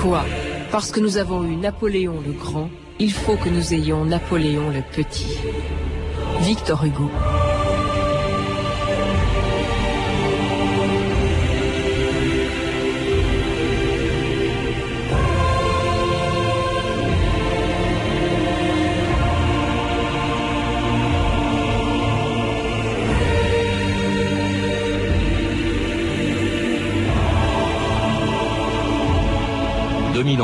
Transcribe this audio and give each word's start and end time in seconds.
Quoi? 0.00 0.24
Parce 0.70 0.90
que 0.90 1.00
nous 1.00 1.18
avons 1.18 1.44
eu 1.44 1.56
Napoléon 1.56 2.22
le 2.26 2.32
Grand, 2.32 2.70
il 2.98 3.12
faut 3.12 3.36
que 3.36 3.50
nous 3.50 3.74
ayons 3.74 4.06
Napoléon 4.06 4.70
le 4.70 4.80
Petit. 4.80 5.36
Victor 6.40 6.82
Hugo. 6.82 7.10
De 30.32 30.38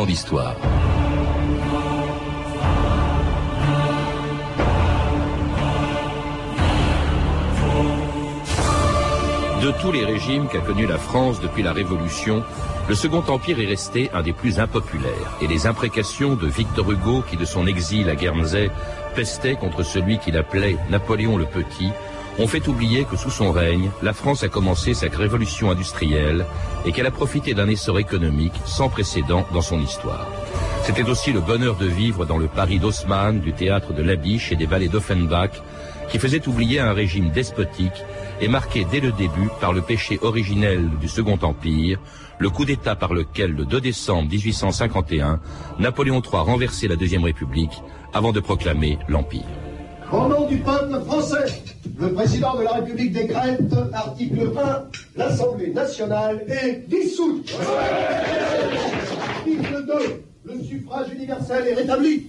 tous 9.80 9.92
les 9.92 10.04
régimes 10.04 10.46
qu'a 10.48 10.60
connu 10.60 10.86
la 10.86 10.98
France 10.98 11.40
depuis 11.40 11.62
la 11.62 11.72
Révolution, 11.72 12.44
le 12.86 12.94
Second 12.94 13.24
Empire 13.28 13.60
est 13.60 13.66
resté 13.66 14.10
un 14.12 14.22
des 14.22 14.34
plus 14.34 14.60
impopulaires, 14.60 15.38
et 15.40 15.46
les 15.46 15.66
imprécations 15.66 16.34
de 16.34 16.46
Victor 16.46 16.92
Hugo, 16.92 17.22
qui 17.22 17.38
de 17.38 17.46
son 17.46 17.66
exil 17.66 18.10
à 18.10 18.14
Guernsey 18.14 18.70
pestait 19.14 19.54
contre 19.54 19.84
celui 19.84 20.18
qu'il 20.18 20.36
appelait 20.36 20.76
Napoléon 20.90 21.38
le 21.38 21.46
Petit, 21.46 21.92
ont 22.38 22.46
fait 22.46 22.68
oublier 22.68 23.04
que 23.04 23.16
sous 23.16 23.30
son 23.30 23.52
règne, 23.52 23.90
la 24.02 24.12
France 24.12 24.44
a 24.44 24.48
commencé 24.48 24.94
sa 24.94 25.08
révolution 25.08 25.70
industrielle 25.70 26.46
et 26.86 26.92
qu'elle 26.92 27.06
a 27.06 27.10
profité 27.10 27.54
d'un 27.54 27.68
essor 27.68 27.98
économique 27.98 28.54
sans 28.64 28.88
précédent 28.88 29.46
dans 29.52 29.62
son 29.62 29.80
histoire. 29.80 30.26
C'était 30.84 31.08
aussi 31.08 31.32
le 31.32 31.40
bonheur 31.40 31.76
de 31.76 31.86
vivre 31.86 32.24
dans 32.24 32.38
le 32.38 32.46
Paris 32.46 32.78
d'Haussmann, 32.78 33.40
du 33.40 33.52
théâtre 33.52 33.92
de 33.92 34.02
la 34.02 34.16
Biche 34.16 34.52
et 34.52 34.56
des 34.56 34.66
vallées 34.66 34.88
d'Offenbach, 34.88 35.62
qui 36.08 36.18
faisait 36.18 36.48
oublier 36.48 36.80
un 36.80 36.92
régime 36.92 37.30
despotique 37.30 38.04
et 38.40 38.48
marqué 38.48 38.86
dès 38.90 39.00
le 39.00 39.12
début 39.12 39.50
par 39.60 39.72
le 39.72 39.82
péché 39.82 40.18
originel 40.22 40.88
du 41.00 41.08
Second 41.08 41.38
Empire, 41.42 41.98
le 42.38 42.50
coup 42.50 42.64
d'État 42.64 42.94
par 42.96 43.12
lequel, 43.12 43.52
le 43.52 43.64
2 43.64 43.80
décembre 43.80 44.30
1851, 44.30 45.40
Napoléon 45.78 46.22
III 46.22 46.42
renversait 46.42 46.88
la 46.88 46.96
Deuxième 46.96 47.24
République 47.24 47.82
avant 48.14 48.32
de 48.32 48.40
proclamer 48.40 48.98
l'Empire. 49.08 49.67
Au 50.10 50.26
nom 50.26 50.46
du 50.46 50.56
peuple 50.58 51.00
français, 51.04 51.62
le 51.98 52.12
président 52.14 52.56
de 52.56 52.62
la 52.62 52.72
République 52.72 53.12
décrète, 53.12 53.60
article 53.92 54.52
1, 54.56 54.84
l'Assemblée 55.16 55.70
nationale 55.72 56.44
est 56.48 56.88
dissoute. 56.88 57.54
Article 59.36 59.86
2, 59.86 60.24
le 60.44 60.62
suffrage 60.62 61.12
universel 61.12 61.66
est 61.68 61.74
rétabli. 61.74 62.26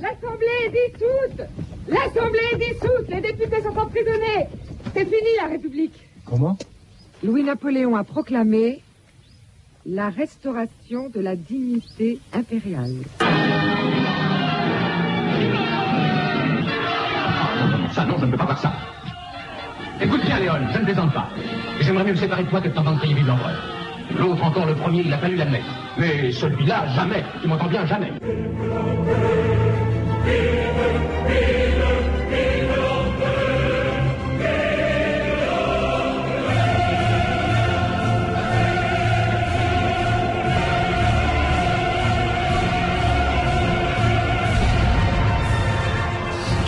L'Assemblée 0.00 0.46
est 0.66 0.70
dissoute 0.70 1.46
L'Assemblée 1.88 2.40
est 2.52 2.56
dissoute 2.56 3.08
Les 3.08 3.20
députés 3.20 3.62
sont 3.62 3.78
emprisonnés 3.78 4.48
C'est 4.94 5.04
fini 5.04 5.28
la 5.40 5.48
République 5.48 5.94
Comment? 6.24 6.56
Louis-Napoléon 7.22 7.94
a 7.96 8.02
proclamé 8.02 8.82
la 9.86 10.08
restauration 10.08 11.08
de 11.10 11.20
la 11.20 11.36
dignité 11.36 12.18
impériale. 12.32 12.96
Ça, 17.92 18.04
non, 18.04 18.16
je 18.18 18.26
ne 18.26 18.30
peux 18.30 18.36
pas 18.36 18.44
voir 18.44 18.58
ça. 18.58 18.72
Écoute 20.00 20.24
bien, 20.24 20.38
Léon, 20.38 20.54
je 20.72 20.78
ne 20.78 20.84
plaisante 20.84 21.12
pas. 21.12 21.28
J'aimerais 21.80 22.04
mieux 22.04 22.12
me 22.12 22.16
séparer 22.16 22.44
de 22.44 22.48
toi 22.48 22.60
que 22.60 22.68
de 22.68 22.72
t'entendre 22.74 22.98
crier 22.98 23.14
vive 23.14 23.26
l'empereur. 23.26 23.56
L'autre 24.18 24.44
encore, 24.44 24.66
le 24.66 24.74
premier, 24.74 25.02
il 25.04 25.12
a 25.12 25.18
fallu 25.18 25.36
l'admettre. 25.36 25.66
Mais 25.98 26.32
celui-là, 26.32 26.86
jamais. 26.94 27.24
Tu 27.42 27.48
m'entends 27.48 27.68
bien, 27.68 27.84
jamais. 27.86 28.10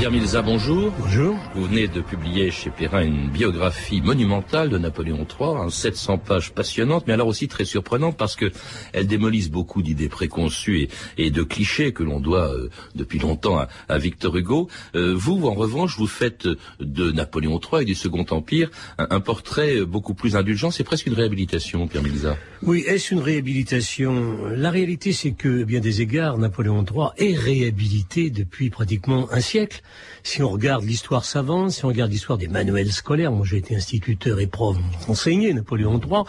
Pierre 0.02 0.10
Milza, 0.10 0.42
bonjour. 0.42 0.92
Bonjour. 0.98 1.36
Vous 1.54 1.66
venez 1.66 1.86
de 1.86 2.00
publier 2.00 2.50
chez 2.50 2.70
Perrin 2.70 3.04
une 3.04 3.30
biographie 3.30 4.00
monumentale 4.00 4.68
de 4.68 4.76
Napoléon 4.76 5.24
III, 5.38 5.70
700 5.70 6.18
pages 6.18 6.50
passionnantes, 6.50 7.06
mais 7.06 7.12
alors 7.12 7.28
aussi 7.28 7.46
très 7.46 7.64
surprenantes 7.64 8.16
parce 8.16 8.34
que 8.34 8.50
elle 8.92 9.06
démolissent 9.06 9.52
beaucoup 9.52 9.80
d'idées 9.80 10.08
préconçues 10.08 10.88
et, 11.18 11.30
de 11.30 11.44
clichés 11.44 11.92
que 11.92 12.02
l'on 12.02 12.18
doit 12.18 12.52
euh, 12.52 12.68
depuis 12.96 13.20
longtemps 13.20 13.64
à, 13.88 13.98
Victor 13.98 14.36
Hugo. 14.36 14.68
Euh, 14.96 15.14
vous, 15.16 15.46
en 15.46 15.54
revanche, 15.54 15.96
vous 15.96 16.08
faites 16.08 16.48
de 16.80 17.12
Napoléon 17.12 17.60
III 17.60 17.82
et 17.82 17.84
du 17.84 17.94
Second 17.94 18.26
Empire 18.30 18.72
un, 18.98 19.20
portrait 19.20 19.84
beaucoup 19.84 20.14
plus 20.14 20.34
indulgent. 20.34 20.72
C'est 20.72 20.82
presque 20.82 21.06
une 21.06 21.14
réhabilitation, 21.14 21.86
Pierre 21.86 22.02
Milza. 22.02 22.36
Oui, 22.64 22.84
est-ce 22.86 23.12
une 23.12 23.18
réhabilitation? 23.18 24.36
La 24.54 24.70
réalité, 24.70 25.12
c'est 25.12 25.32
que, 25.32 25.64
bien 25.64 25.80
des 25.80 26.00
égards, 26.00 26.38
Napoléon 26.38 26.84
III 26.84 27.08
est 27.16 27.36
réhabilité 27.36 28.30
depuis 28.30 28.70
pratiquement 28.70 29.26
un 29.32 29.40
siècle. 29.40 29.82
Si 30.22 30.44
on 30.44 30.48
regarde 30.48 30.84
l'histoire 30.84 31.24
savante, 31.24 31.72
si 31.72 31.84
on 31.84 31.88
regarde 31.88 32.12
l'histoire 32.12 32.38
des 32.38 32.46
manuels 32.46 32.92
scolaires, 32.92 33.32
moi 33.32 33.44
j'ai 33.44 33.56
été 33.56 33.74
instituteur 33.74 34.38
et 34.38 34.46
prof, 34.46 34.76
enseigné 35.08 35.52
Napoléon 35.52 35.98
III, 35.98 36.22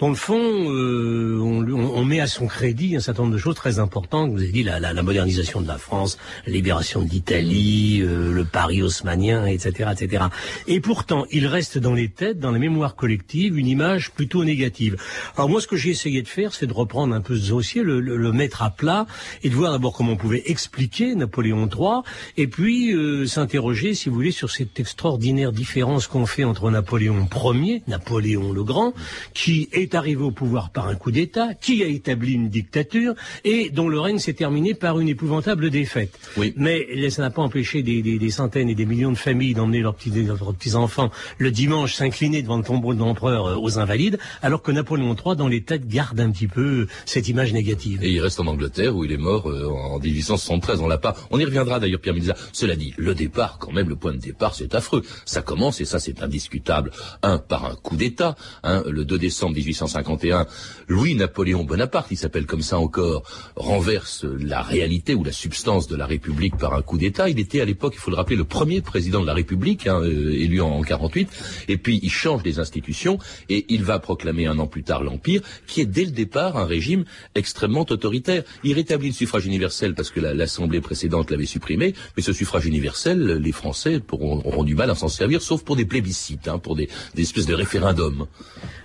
dans 0.00 0.08
le 0.08 0.16
fond, 0.16 0.34
euh, 0.36 1.38
on, 1.40 2.04
met 2.04 2.18
à 2.18 2.26
son 2.26 2.48
crédit 2.48 2.96
un 2.96 3.00
certain 3.00 3.22
nombre 3.22 3.34
de 3.34 3.38
choses 3.38 3.54
très 3.54 3.78
importantes. 3.78 4.32
Vous 4.32 4.42
avez 4.42 4.50
dit 4.50 4.64
la, 4.64 4.80
la, 4.80 5.02
modernisation 5.04 5.60
de 5.60 5.68
la 5.68 5.78
France, 5.78 6.18
la 6.46 6.52
libération 6.52 7.00
de 7.02 7.08
l'Italie, 7.08 8.00
euh, 8.02 8.32
le 8.32 8.44
Paris 8.44 8.82
haussmanien, 8.82 9.46
etc., 9.46 9.90
etc. 9.92 10.24
Et 10.66 10.80
pourtant, 10.80 11.26
il 11.30 11.46
reste 11.46 11.78
dans 11.78 11.94
les 11.94 12.08
têtes, 12.08 12.40
dans 12.40 12.50
les 12.50 12.58
mémoires 12.58 12.96
collectives, 12.96 13.56
une 13.56 13.68
image 13.68 14.10
plutôt 14.10 14.44
négative. 14.44 14.96
Alors 15.36 15.48
moi, 15.48 15.60
ce 15.60 15.68
que 15.68 15.75
j'ai 15.76 15.90
essayé 15.90 16.22
de 16.22 16.28
faire, 16.28 16.54
c'est 16.54 16.66
de 16.66 16.72
reprendre 16.72 17.14
un 17.14 17.20
peu 17.20 17.36
ce 17.36 17.48
dossier, 17.48 17.82
le, 17.82 18.00
le 18.00 18.32
mettre 18.32 18.62
à 18.62 18.70
plat, 18.70 19.06
et 19.42 19.50
de 19.50 19.54
voir 19.54 19.72
d'abord 19.72 19.92
comment 19.92 20.12
on 20.12 20.16
pouvait 20.16 20.42
expliquer 20.46 21.14
Napoléon 21.14 21.68
III, 21.68 22.02
et 22.36 22.46
puis 22.46 22.92
euh, 22.92 23.26
s'interroger, 23.26 23.94
si 23.94 24.08
vous 24.08 24.14
voulez, 24.14 24.30
sur 24.30 24.50
cette 24.50 24.78
extraordinaire 24.80 25.52
différence 25.52 26.06
qu'on 26.06 26.26
fait 26.26 26.44
entre 26.44 26.70
Napoléon 26.70 27.28
Ier, 27.54 27.82
Napoléon 27.88 28.52
le 28.52 28.64
Grand, 28.64 28.94
qui 29.34 29.68
est 29.72 29.94
arrivé 29.94 30.22
au 30.22 30.30
pouvoir 30.30 30.70
par 30.70 30.88
un 30.88 30.94
coup 30.94 31.10
d'État, 31.10 31.54
qui 31.54 31.82
a 31.82 31.86
établi 31.86 32.34
une 32.34 32.48
dictature 32.48 33.14
et 33.44 33.70
dont 33.70 33.88
le 33.88 34.00
règne 34.00 34.18
s'est 34.18 34.32
terminé 34.32 34.74
par 34.74 35.00
une 35.00 35.08
épouvantable 35.08 35.70
défaite. 35.70 36.18
Oui. 36.36 36.52
Mais 36.56 37.10
ça 37.10 37.22
n'a 37.22 37.30
pas 37.30 37.42
empêché 37.42 37.82
des, 37.82 38.30
centaines 38.30 38.68
et 38.68 38.74
des 38.74 38.86
millions 38.86 39.12
de 39.12 39.16
familles 39.16 39.54
d'emmener 39.54 39.80
leurs 39.80 39.94
petits, 39.94 40.74
enfants 40.74 41.10
le 41.38 41.50
dimanche 41.50 41.94
s'incliner 41.94 42.42
devant 42.42 42.58
le 42.58 42.64
tombeau 42.64 42.94
de 42.94 42.98
l'empereur 42.98 43.46
euh, 43.46 43.56
aux 43.56 43.78
Invalides, 43.78 44.18
alors 44.42 44.62
que 44.62 44.72
Napoléon 44.72 45.14
III, 45.14 45.36
dans 45.36 45.48
les 45.48 45.62
têtes, 45.66 45.86
garde 45.86 46.18
un 46.20 46.30
petit 46.30 46.48
peu 46.48 46.86
cette 47.04 47.28
image 47.28 47.52
négative. 47.52 48.02
Et 48.02 48.12
il 48.12 48.20
reste 48.20 48.40
en 48.40 48.46
Angleterre 48.46 48.96
où 48.96 49.04
il 49.04 49.12
est 49.12 49.18
mort 49.18 49.50
euh, 49.50 49.68
en 49.68 49.98
1873. 49.98 50.80
On 50.80 50.88
l'a 50.88 50.98
pas. 50.98 51.14
On 51.30 51.38
y 51.38 51.44
reviendra 51.44 51.80
d'ailleurs, 51.80 52.00
Pierre 52.00 52.14
Milza. 52.14 52.34
Cela 52.52 52.76
dit, 52.76 52.94
le 52.96 53.14
départ, 53.14 53.58
quand 53.58 53.72
même, 53.72 53.88
le 53.88 53.96
point 53.96 54.12
de 54.12 54.18
départ, 54.18 54.54
c'est 54.54 54.74
affreux. 54.74 55.02
Ça 55.24 55.42
commence, 55.42 55.80
et 55.80 55.84
ça 55.84 55.98
c'est 55.98 56.22
indiscutable, 56.22 56.90
un, 57.22 57.38
par 57.38 57.66
un 57.66 57.74
coup 57.74 57.96
d'État, 57.96 58.36
hein, 58.62 58.82
le 58.86 59.04
2 59.04 59.18
décembre 59.18 59.54
1851, 59.56 60.46
Louis-Napoléon 60.88 61.64
Bonaparte, 61.64 62.08
il 62.10 62.16
s'appelle 62.16 62.46
comme 62.46 62.62
ça 62.62 62.78
encore, 62.78 63.22
renverse 63.56 64.24
la 64.24 64.62
réalité 64.62 65.14
ou 65.14 65.24
la 65.24 65.32
substance 65.32 65.88
de 65.88 65.96
la 65.96 66.06
République 66.06 66.56
par 66.56 66.74
un 66.74 66.82
coup 66.82 66.98
d'État. 66.98 67.28
Il 67.28 67.38
était 67.38 67.60
à 67.60 67.64
l'époque, 67.64 67.94
il 67.96 68.00
faut 68.00 68.10
le 68.10 68.16
rappeler, 68.16 68.36
le 68.36 68.44
premier 68.44 68.80
président 68.80 69.20
de 69.20 69.26
la 69.26 69.34
République, 69.34 69.86
hein, 69.86 70.00
euh, 70.00 70.32
élu 70.32 70.60
en, 70.60 70.80
48, 70.82 71.28
et 71.68 71.78
puis 71.78 71.98
il 72.02 72.10
change 72.10 72.42
des 72.42 72.58
institutions, 72.58 73.18
et 73.48 73.66
il 73.68 73.82
va 73.82 73.98
proclamer 73.98 74.46
un 74.46 74.58
an 74.58 74.66
plus 74.66 74.84
tard 74.84 75.02
l'Empire, 75.02 75.42
qui 75.66 75.80
est 75.80 75.86
dès 75.86 76.04
le 76.04 76.10
départ 76.10 76.56
un 76.56 76.66
régime 76.66 77.04
extrêmement 77.34 77.86
autoritaire. 77.88 78.42
Il 78.64 78.74
rétablit 78.74 79.08
le 79.08 79.14
suffrage 79.14 79.46
universel 79.46 79.94
parce 79.94 80.10
que 80.10 80.20
l'Assemblée 80.20 80.80
précédente 80.80 81.30
l'avait 81.30 81.46
supprimé, 81.46 81.94
mais 82.16 82.22
ce 82.22 82.32
suffrage 82.32 82.66
universel, 82.66 83.38
les 83.42 83.52
Français 83.52 84.00
auront 84.10 84.64
du 84.64 84.74
mal 84.74 84.90
à 84.90 84.94
s'en 84.94 85.08
servir, 85.08 85.42
sauf 85.42 85.62
pour 85.62 85.76
des 85.76 85.84
plébiscites, 85.84 86.48
hein, 86.48 86.58
pour 86.58 86.76
des, 86.76 86.88
espèces 87.16 87.46
de 87.46 87.54
référendums. 87.54 88.26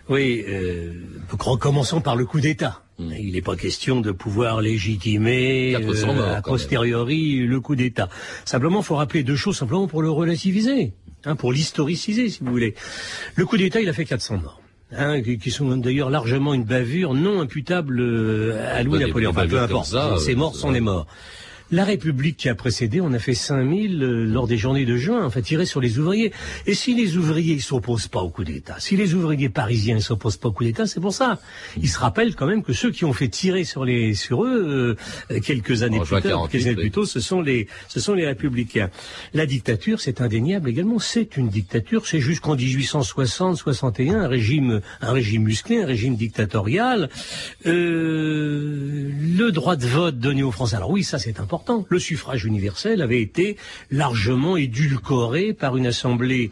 Oui, 0.09 0.43
euh, 0.47 0.93
commençons 1.59 2.01
par 2.01 2.15
le 2.15 2.25
coup 2.25 2.41
d'État. 2.41 2.83
Hmm. 2.97 3.11
Il 3.17 3.33
n'est 3.33 3.41
pas 3.41 3.55
question 3.55 4.01
de 4.01 4.11
pouvoir 4.11 4.61
légitimer 4.61 5.75
euh, 5.75 6.35
a 6.35 6.41
posteriori 6.41 7.45
le 7.45 7.61
coup 7.61 7.75
d'État. 7.75 8.09
Simplement, 8.45 8.79
il 8.79 8.85
faut 8.85 8.95
rappeler 8.95 9.23
deux 9.23 9.35
choses 9.35 9.57
simplement 9.57 9.87
pour 9.87 10.01
le 10.01 10.09
relativiser, 10.09 10.93
hein, 11.25 11.35
pour 11.35 11.51
l'historiciser, 11.51 12.29
si 12.29 12.39
vous 12.41 12.51
voulez. 12.51 12.75
Le 13.35 13.45
coup 13.45 13.57
d'État, 13.57 13.79
il 13.81 13.89
a 13.89 13.93
fait 13.93 14.05
400 14.05 14.37
morts. 14.37 14.61
Hein, 14.97 15.21
qui, 15.21 15.51
sont 15.51 15.77
d'ailleurs 15.77 16.09
largement 16.09 16.53
une 16.53 16.65
bavure 16.65 17.13
non 17.13 17.39
imputable 17.39 17.99
euh, 18.01 18.77
à 18.77 18.83
Louis-Napoléon. 18.83 19.29
Enfin, 19.29 19.47
peu 19.47 19.59
importe. 19.59 19.95
Ces 20.19 20.35
morts 20.35 20.55
sont 20.55 20.71
les 20.71 20.81
morts. 20.81 21.07
La 21.71 21.85
République 21.85 22.35
qui 22.35 22.49
a 22.49 22.55
précédé, 22.55 22.99
on 22.99 23.13
a 23.13 23.19
fait 23.19 23.33
5000 23.33 24.03
euh, 24.03 24.25
lors 24.25 24.45
des 24.45 24.57
journées 24.57 24.83
de 24.83 24.97
juin, 24.97 25.25
enfin 25.25 25.39
tiré 25.39 25.65
sur 25.65 25.79
les 25.79 25.99
ouvriers. 25.99 26.33
Et 26.67 26.73
si 26.73 26.93
les 26.93 27.15
ouvriers 27.15 27.55
ne 27.55 27.61
s'opposent 27.61 28.09
pas 28.09 28.19
au 28.19 28.29
coup 28.29 28.43
d'État, 28.43 28.75
si 28.79 28.97
les 28.97 29.13
ouvriers 29.13 29.47
parisiens 29.47 29.95
ne 29.95 30.01
s'opposent 30.01 30.35
pas 30.35 30.49
au 30.49 30.51
coup 30.51 30.65
d'État, 30.65 30.85
c'est 30.85 30.99
pour 30.99 31.13
ça. 31.13 31.39
Ils 31.81 31.87
se 31.87 31.97
rappellent 31.97 32.35
quand 32.35 32.45
même 32.45 32.61
que 32.61 32.73
ceux 32.73 32.91
qui 32.91 33.05
ont 33.05 33.13
fait 33.13 33.29
tirer 33.29 33.63
sur 33.63 33.85
les 33.85 34.15
sur 34.15 34.43
eux 34.43 34.97
euh, 35.31 35.39
quelques 35.39 35.83
années 35.83 36.01
plus 36.01 36.21
tard, 36.21 36.49
quelques 36.49 36.67
années 36.67 36.75
plus 36.75 36.91
tôt, 36.91 37.05
ce 37.05 37.21
sont 37.21 37.39
les 37.39 37.67
ce 37.87 38.01
sont 38.01 38.15
les 38.15 38.25
républicains. 38.25 38.89
La 39.33 39.45
dictature, 39.45 40.01
c'est 40.01 40.19
indéniable 40.19 40.67
également, 40.69 40.99
c'est 40.99 41.37
une 41.37 41.47
dictature, 41.47 42.05
c'est 42.05 42.19
jusqu'en 42.19 42.57
1860-61 42.57 44.15
un 44.15 44.27
régime 44.27 44.81
un 44.99 45.11
régime 45.13 45.43
musclé, 45.43 45.81
un 45.81 45.85
régime 45.85 46.17
dictatorial. 46.17 47.09
Euh, 47.65 49.09
le 49.37 49.51
droit 49.51 49.77
de 49.77 49.85
vote 49.85 50.19
donné 50.19 50.43
aux 50.43 50.51
Français. 50.51 50.75
Alors 50.75 50.89
oui, 50.89 51.05
ça 51.05 51.17
c'est 51.17 51.39
important 51.39 51.60
le 51.89 51.99
suffrage 51.99 52.45
universel 52.45 53.01
avait 53.01 53.21
été 53.21 53.57
largement 53.89 54.57
édulcoré 54.57 55.53
par 55.53 55.77
une 55.77 55.87
assemblée 55.87 56.51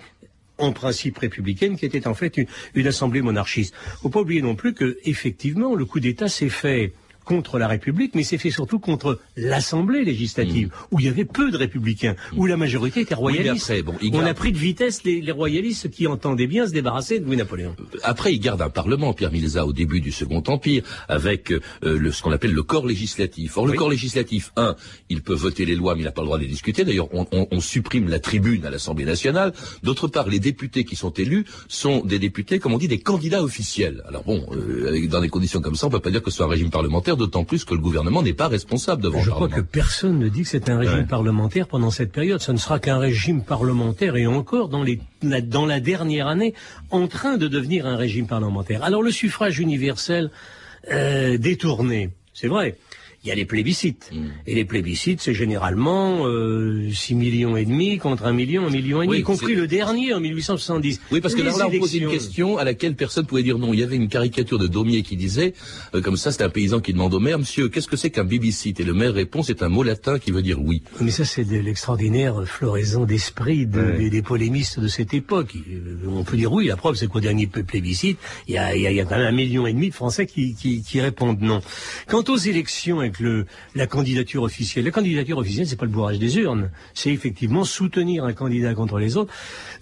en 0.57 0.71
principe 0.73 1.17
républicaine 1.17 1.77
qui 1.77 1.85
était 1.85 2.07
en 2.07 2.13
fait 2.13 2.37
une, 2.37 2.47
une 2.75 2.87
assemblée 2.87 3.21
monarchiste. 3.21 3.73
Faut 4.01 4.09
pas 4.09 4.21
oublier 4.21 4.41
non 4.41 4.55
plus 4.55 4.73
que 4.73 4.97
effectivement 5.05 5.75
le 5.75 5.85
coup 5.85 5.99
d'État 5.99 6.27
s'est 6.27 6.49
fait 6.49 6.93
contre 7.29 7.59
la 7.59 7.67
République, 7.67 8.15
mais 8.15 8.23
c'est 8.23 8.39
fait 8.39 8.49
surtout 8.49 8.79
contre 8.79 9.19
l'Assemblée 9.37 10.03
législative, 10.03 10.69
mm. 10.69 10.71
où 10.89 10.99
il 10.99 11.05
y 11.05 11.09
avait 11.09 11.25
peu 11.25 11.51
de 11.51 11.57
républicains, 11.57 12.15
où 12.35 12.47
la 12.47 12.57
majorité 12.57 13.01
était 13.01 13.13
royaliste. 13.13 13.71
On 14.13 14.25
a 14.25 14.33
pris 14.33 14.51
de 14.51 14.57
vitesse 14.57 15.03
les, 15.03 15.31
royalistes 15.31 15.91
qui 15.91 16.07
entendaient 16.07 16.47
bien 16.47 16.65
se 16.65 16.71
débarrasser 16.71 17.19
de 17.19 17.25
Louis-Napoléon. 17.25 17.75
Après, 18.01 18.33
il 18.33 18.39
garde 18.39 18.63
un 18.63 18.71
parlement, 18.71 19.13
Pierre 19.13 19.31
Milza, 19.31 19.67
au 19.67 19.73
début 19.73 20.01
du 20.01 20.11
Second 20.11 20.41
Empire, 20.47 20.81
avec 21.07 21.51
euh, 21.51 21.59
le, 21.83 22.11
ce 22.11 22.23
qu'on 22.23 22.31
appelle 22.31 22.51
le 22.51 22.63
corps 22.63 22.87
législatif. 22.87 23.57
Or, 23.57 23.67
le 23.67 23.73
corps 23.73 23.91
législatif, 23.91 24.51
un, 24.55 24.75
il 25.09 25.21
peut 25.21 25.35
voter 25.35 25.65
les 25.65 25.75
lois, 25.75 25.93
mais 25.93 26.01
il 26.01 26.05
n'a 26.05 26.11
pas 26.11 26.21
le 26.21 26.25
droit 26.25 26.39
de 26.39 26.43
les 26.43 26.49
discuter. 26.49 26.83
D'ailleurs, 26.83 27.13
on, 27.13 27.27
on, 27.31 27.47
on, 27.51 27.59
supprime 27.59 28.09
la 28.09 28.19
tribune 28.19 28.65
à 28.65 28.71
l'Assemblée 28.71 29.05
nationale. 29.05 29.53
D'autre 29.83 30.07
part, 30.07 30.27
les 30.29 30.39
députés 30.39 30.83
qui 30.83 30.95
sont 30.95 31.11
élus 31.11 31.45
sont 31.67 32.03
des 32.03 32.17
députés, 32.17 32.57
comme 32.57 32.73
on 32.73 32.79
dit, 32.79 32.87
des 32.87 32.99
candidats 32.99 33.43
officiels. 33.43 34.01
Alors 34.07 34.23
bon, 34.23 34.47
euh, 34.51 35.07
dans 35.07 35.21
des 35.21 35.29
conditions 35.29 35.61
comme 35.61 35.75
ça, 35.75 35.85
on 35.85 35.91
peut 35.91 35.99
pas 35.99 36.09
dire 36.09 36.23
que 36.23 36.31
ce 36.31 36.37
soit 36.37 36.47
un 36.47 36.49
régime 36.49 36.71
parlementaire 36.71 37.17
d'autant 37.19 37.43
plus 37.43 37.63
que 37.65 37.75
le 37.75 37.79
gouvernement 37.79 38.23
n'est 38.23 38.33
pas 38.33 38.47
responsable 38.47 39.03
devant 39.03 39.21
Je 39.21 39.29
crois 39.29 39.47
que 39.47 39.61
personne 39.61 40.17
ne 40.17 40.29
dit 40.29 40.41
que 40.41 40.49
c'est 40.49 40.69
un 40.69 40.79
régime 40.79 41.05
parlementaire 41.05 41.67
pendant 41.67 41.91
cette 41.91 42.11
période. 42.11 42.41
Ce 42.41 42.51
ne 42.51 42.57
sera 42.57 42.79
qu'un 42.79 42.97
régime 42.97 43.43
parlementaire 43.43 44.15
et 44.15 44.25
encore 44.25 44.69
dans, 44.69 44.83
les, 44.83 44.99
la, 45.21 45.41
dans 45.41 45.67
la 45.67 45.79
dernière 45.79 46.27
année 46.27 46.55
en 46.89 47.07
train 47.07 47.37
de 47.37 47.47
devenir 47.47 47.85
un 47.85 47.95
régime 47.95 48.25
parlementaire. 48.25 48.83
Alors 48.83 49.03
le 49.03 49.11
suffrage 49.11 49.59
universel 49.59 50.31
euh, 50.91 51.37
détourné, 51.37 52.09
c'est 52.33 52.47
vrai 52.47 52.77
il 53.23 53.29
y 53.29 53.31
a 53.31 53.35
les 53.35 53.45
plébiscites. 53.45 54.09
Mm. 54.13 54.27
Et 54.47 54.55
les 54.55 54.65
plébiscites, 54.65 55.21
c'est 55.21 55.33
généralement 55.33 56.25
euh, 56.25 56.89
6 56.91 57.15
millions 57.15 57.57
et 57.57 57.65
demi 57.65 57.97
contre 57.97 58.25
1 58.25 58.33
million, 58.33 58.67
1 58.67 58.69
million 58.69 59.01
et 59.01 59.07
demi, 59.07 59.19
y 59.19 59.23
compris 59.23 59.55
le 59.55 59.67
dernier 59.67 60.13
en 60.13 60.19
1870. 60.19 61.01
Oui, 61.11 61.21
parce 61.21 61.35
que 61.35 61.41
là, 61.41 61.51
on 61.65 61.79
posait 61.79 61.97
une 61.97 62.09
question 62.09 62.57
à 62.57 62.63
laquelle 62.63 62.95
personne 62.95 63.25
pouvait 63.25 63.43
dire 63.43 63.57
non. 63.57 63.73
Il 63.73 63.79
y 63.79 63.83
avait 63.83 63.97
une 63.97 64.07
caricature 64.07 64.57
de 64.57 64.67
Daumier 64.67 65.03
qui 65.03 65.17
disait, 65.17 65.53
euh, 65.93 66.01
comme 66.01 66.17
ça, 66.17 66.31
c'est 66.31 66.43
un 66.43 66.49
paysan 66.49 66.79
qui 66.79 66.93
demande 66.93 67.13
au 67.13 67.19
maire, 67.19 67.39
monsieur, 67.39 67.67
qu'est-ce 67.67 67.87
que 67.87 67.97
c'est 67.97 68.09
qu'un 68.09 68.23
bibicite 68.23 68.79
Et 68.79 68.83
le 68.83 68.93
maire 68.93 69.13
répond, 69.13 69.43
c'est 69.43 69.63
un 69.63 69.69
mot 69.69 69.83
latin 69.83 70.17
qui 70.17 70.31
veut 70.31 70.41
dire 70.41 70.61
oui. 70.61 70.81
Mais 71.01 71.11
ça, 71.11 71.25
c'est 71.25 71.43
de 71.43 71.57
l'extraordinaire 71.57 72.43
floraison 72.45 73.05
d'esprit 73.05 73.67
des, 73.67 74.21
polémistes 74.21 74.79
de 74.79 74.87
cette 74.87 75.13
époque. 75.13 75.55
Euh, 75.55 76.07
on 76.07 76.23
peut 76.23 76.37
dire 76.37 76.51
oui, 76.53 76.67
la 76.67 76.77
preuve, 76.77 76.95
c'est 76.95 77.07
qu'au 77.07 77.19
dernier 77.19 77.47
plébiscite, 77.47 78.17
il 78.47 78.55
y 78.55 78.57
a, 78.57 78.75
y, 78.75 78.81
y 78.81 78.99
a, 78.99 79.05
quand 79.05 79.17
même 79.17 79.27
un 79.27 79.31
million 79.31 79.67
et 79.67 79.73
demi 79.73 79.89
de 79.89 79.93
Français 79.93 80.25
qui, 80.25 80.55
qui, 80.55 80.83
qui 80.83 81.01
répondent 81.01 81.41
non. 81.41 81.61
Quant 82.07 82.23
aux 82.27 82.37
élections 82.37 83.01
le, 83.19 83.45
la 83.75 83.87
candidature 83.87 84.43
officielle. 84.43 84.85
La 84.85 84.91
candidature 84.91 85.37
officielle, 85.37 85.67
c'est 85.67 85.75
pas 85.75 85.85
le 85.85 85.91
bourrage 85.91 86.19
des 86.19 86.37
urnes, 86.37 86.69
c'est 86.93 87.11
effectivement 87.11 87.63
soutenir 87.63 88.25
un 88.25 88.33
candidat 88.33 88.73
contre 88.73 88.99
les 88.99 89.17
autres. 89.17 89.33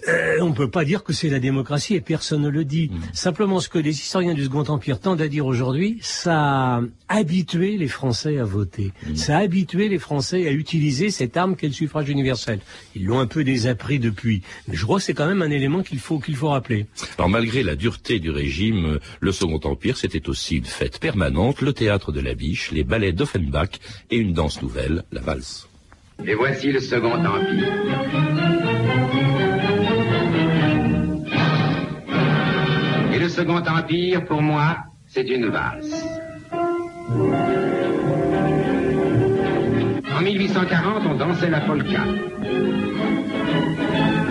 Euh, 0.08 0.38
on 0.42 0.50
ne 0.50 0.54
peut 0.54 0.70
pas 0.70 0.86
dire 0.86 1.04
que 1.04 1.12
c'est 1.12 1.30
la 1.30 1.40
démocratie 1.40 1.96
et 1.96 2.02
personne 2.02 2.42
ne 2.42 2.50
le 2.50 2.64
dit. 2.64 2.90
Mmh. 2.90 3.00
Simplement, 3.14 3.60
ce 3.60 3.70
que 3.70 3.80
les 3.80 3.92
historiens 3.92 4.34
du 4.34 4.46
Second 4.46 4.64
Empire 4.64 5.00
tendent 5.00 5.22
à 5.22 5.28
dire 5.28 5.46
aujourd'hui, 5.46 5.98
ça 6.02 6.78
a 6.78 6.82
habitué 7.10 7.78
les 7.78 7.88
Français 7.88 8.38
à 8.38 8.44
voter. 8.44 8.94
Mmh. 9.08 9.16
Ça 9.16 9.38
a 9.38 9.42
habitué 9.42 9.90
les 9.90 10.00
Français 10.00 10.48
à 10.48 10.52
utiliser 10.52 11.10
cette 11.10 11.36
arme 11.36 11.56
qu'est 11.56 11.68
le 11.68 11.74
suffrage 11.74 12.10
universel. 12.10 12.60
Ils 12.96 13.06
l'ont 13.06 13.20
un 13.20 13.28
peu 13.28 13.44
désappris 13.44 14.00
depuis, 14.00 14.42
mais 14.68 14.76
je 14.76 14.84
crois 14.84 14.98
que 14.98 15.04
c'est 15.04 15.14
quand 15.14 15.28
même 15.28 15.42
un 15.42 15.52
élément 15.52 15.84
qu'il 15.84 16.00
faut 16.00 16.20
qu'il 16.20 16.36
faut 16.36 16.50
rappeler. 16.50 16.86
Alors 17.18 17.30
malgré 17.30 17.64
la 17.64 17.76
dureté 17.76 18.20
du 18.20 18.30
régime, 18.30 19.00
le 19.20 19.32
Second 19.32 19.60
Empire, 19.64 19.98
c'était 19.98 20.30
aussi 20.30 20.58
une 20.58 20.66
fête 20.66 21.00
permanente, 21.00 21.62
le 21.62 21.74
théâtre 21.74 22.12
de 22.12 22.20
la 22.20 22.34
Biche, 22.34 22.72
les 22.72 22.84
ballets 22.84 23.12
d'Offenbach 23.18 23.74
et 24.10 24.18
une 24.18 24.34
danse 24.34 24.62
nouvelle, 24.62 25.04
la 25.12 25.22
valse. 25.22 25.68
Et 26.26 26.34
voici 26.34 26.72
le 26.72 26.80
Second 26.80 27.14
Empire. 27.14 27.74
Et 33.14 33.20
le 33.20 33.30
Second 33.30 33.64
Empire, 33.66 34.26
pour 34.26 34.42
moi, 34.42 34.78
c'est 35.08 35.28
une 35.28 35.48
valse. 35.48 36.06
En 40.16 40.22
1840, 40.22 41.04
on 41.06 41.16
dansait 41.16 41.50
la 41.50 41.62
polka. 41.62 42.04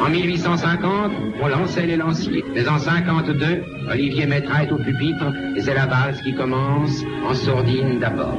En 0.04 0.10
1850, 0.10 1.12
on 1.40 1.48
lançait 1.48 1.86
les 1.86 1.96
lanciers. 1.96 2.44
Mais 2.54 2.68
en 2.68 2.78
52, 2.78 3.64
Olivier 3.90 4.26
Métra 4.26 4.64
est 4.64 4.70
au 4.72 4.78
pupitre 4.78 5.32
et 5.56 5.60
c'est 5.60 5.74
la 5.74 5.86
valse 5.86 6.20
qui 6.22 6.34
commence 6.34 7.02
en 7.24 7.34
sourdine 7.34 7.98
d'abord. 7.98 8.38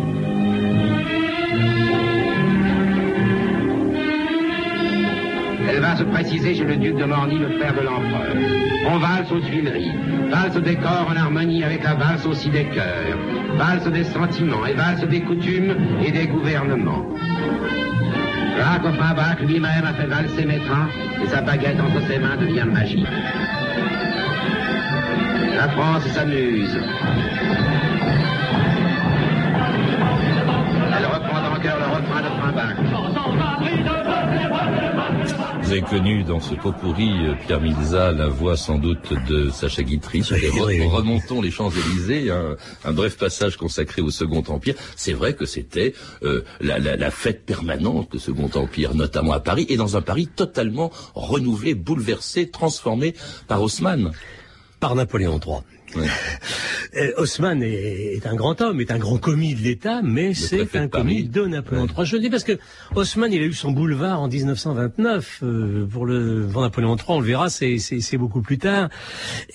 Elle 5.78 5.84
va 5.84 5.96
se 5.96 6.04
préciser 6.06 6.56
chez 6.56 6.64
le 6.64 6.76
duc 6.76 6.96
de 6.98 7.06
Morny, 7.06 7.38
le 7.38 7.60
père 7.60 7.76
de 7.76 7.82
l'empereur. 7.82 8.36
On 8.88 8.98
valse 8.98 9.32
aux 9.32 9.40
Tuileries, 9.40 9.92
valse 10.28 10.58
des 10.58 10.76
corps 10.76 11.08
en 11.08 11.16
harmonie 11.16 11.64
avec 11.64 11.84
la 11.84 11.94
valse 11.94 12.26
aussi 12.26 12.50
des 12.50 12.66
cœurs, 12.66 13.16
valse 13.60 13.86
des 13.86 14.04
sentiments 14.06 14.66
et 14.66 14.74
valse 14.74 15.04
des 15.08 15.22
coutumes 15.22 15.76
et 16.04 16.12
des 16.12 16.26
gouvernements. 16.26 17.06
Offenbach 18.86 19.40
lui-même 19.42 19.86
a 19.86 19.94
fait 19.94 20.08
valser 20.08 20.46
Métra 20.46 20.88
et 21.24 21.28
sa 21.28 21.42
baguette 21.42 21.80
entre 21.80 22.02
ses 22.08 22.18
mains 22.18 22.38
devient 22.38 22.66
magique. 22.66 23.06
La 25.56 25.70
France 25.70 26.08
s'amuse. 26.08 26.76
Elle 30.98 31.06
reprend 31.06 31.56
en 31.56 31.60
cœur 31.60 31.78
le 31.78 31.86
refrain 31.86 32.22
d'Offenbach. 32.24 33.17
Vous 35.68 35.74
avez 35.74 35.82
connu 35.82 36.24
dans 36.24 36.40
ce 36.40 36.56
pot 36.56 36.72
pourri, 36.72 37.10
euh, 37.26 37.34
Pierre 37.46 37.60
Milza, 37.60 38.14
la 38.14 38.30
voix 38.30 38.56
sans 38.56 38.78
doute 38.78 39.12
de 39.28 39.50
Sacha 39.50 39.84
Guitry. 39.84 40.22
remontons 40.22 41.42
les 41.42 41.52
Champs-Élysées, 41.52 42.32
un, 42.32 42.94
bref 42.94 43.18
passage 43.18 43.58
consacré 43.58 44.02
au 44.02 44.10
Second 44.10 44.46
Empire. 44.48 44.76
C'est 44.96 45.12
vrai 45.12 45.34
que 45.34 45.46
c'était 45.46 45.94
euh, 46.24 46.46
la, 46.62 46.80
la, 46.80 47.12
fête 47.12 47.46
permanente 47.46 48.14
du 48.14 48.18
Second 48.18 48.50
Empire, 48.56 48.96
notamment 48.96 49.34
à 49.34 49.42
Paris, 49.42 49.66
et 49.68 49.76
dans 49.76 49.98
un 49.98 50.02
Paris 50.02 50.30
totalement 50.34 50.90
renouvelé, 51.16 51.76
bouleversé, 51.76 52.50
transformé 52.50 53.14
par 53.50 53.62
Haussmann. 53.62 54.12
Par 54.80 54.96
Napoléon 54.96 55.38
III. 55.46 55.64
Euh, 56.96 57.12
Haussmann 57.18 57.62
est, 57.62 58.26
un 58.26 58.36
grand 58.36 58.60
homme, 58.62 58.82
est 58.82 58.92
un 58.92 58.98
grand 58.98 59.18
commis 59.18 59.54
de 59.54 59.62
l'État, 59.62 60.02
mais 60.04 60.34
c'est 60.34 60.76
un 60.76 60.88
commis 60.88 61.26
de 61.26 61.46
Napoléon 61.46 61.86
III. 61.86 62.06
Je 62.06 62.16
le 62.16 62.22
dis 62.22 62.30
parce 62.30 62.44
que 62.44 62.58
Haussmann, 62.96 63.32
il 63.32 63.42
a 63.42 63.46
eu 63.46 63.54
son 63.54 63.72
boulevard 63.72 64.22
en 64.22 64.28
1929 64.28 65.40
euh, 65.44 65.86
pour 65.86 66.06
le 66.06 66.48
pour 66.52 66.62
Napoléon 66.62 66.96
III. 66.96 67.06
On 67.10 67.20
le 67.20 67.26
verra, 67.26 67.50
c'est 67.50 68.18
beaucoup 68.18 68.42
plus 68.42 68.58
tard. 68.58 68.90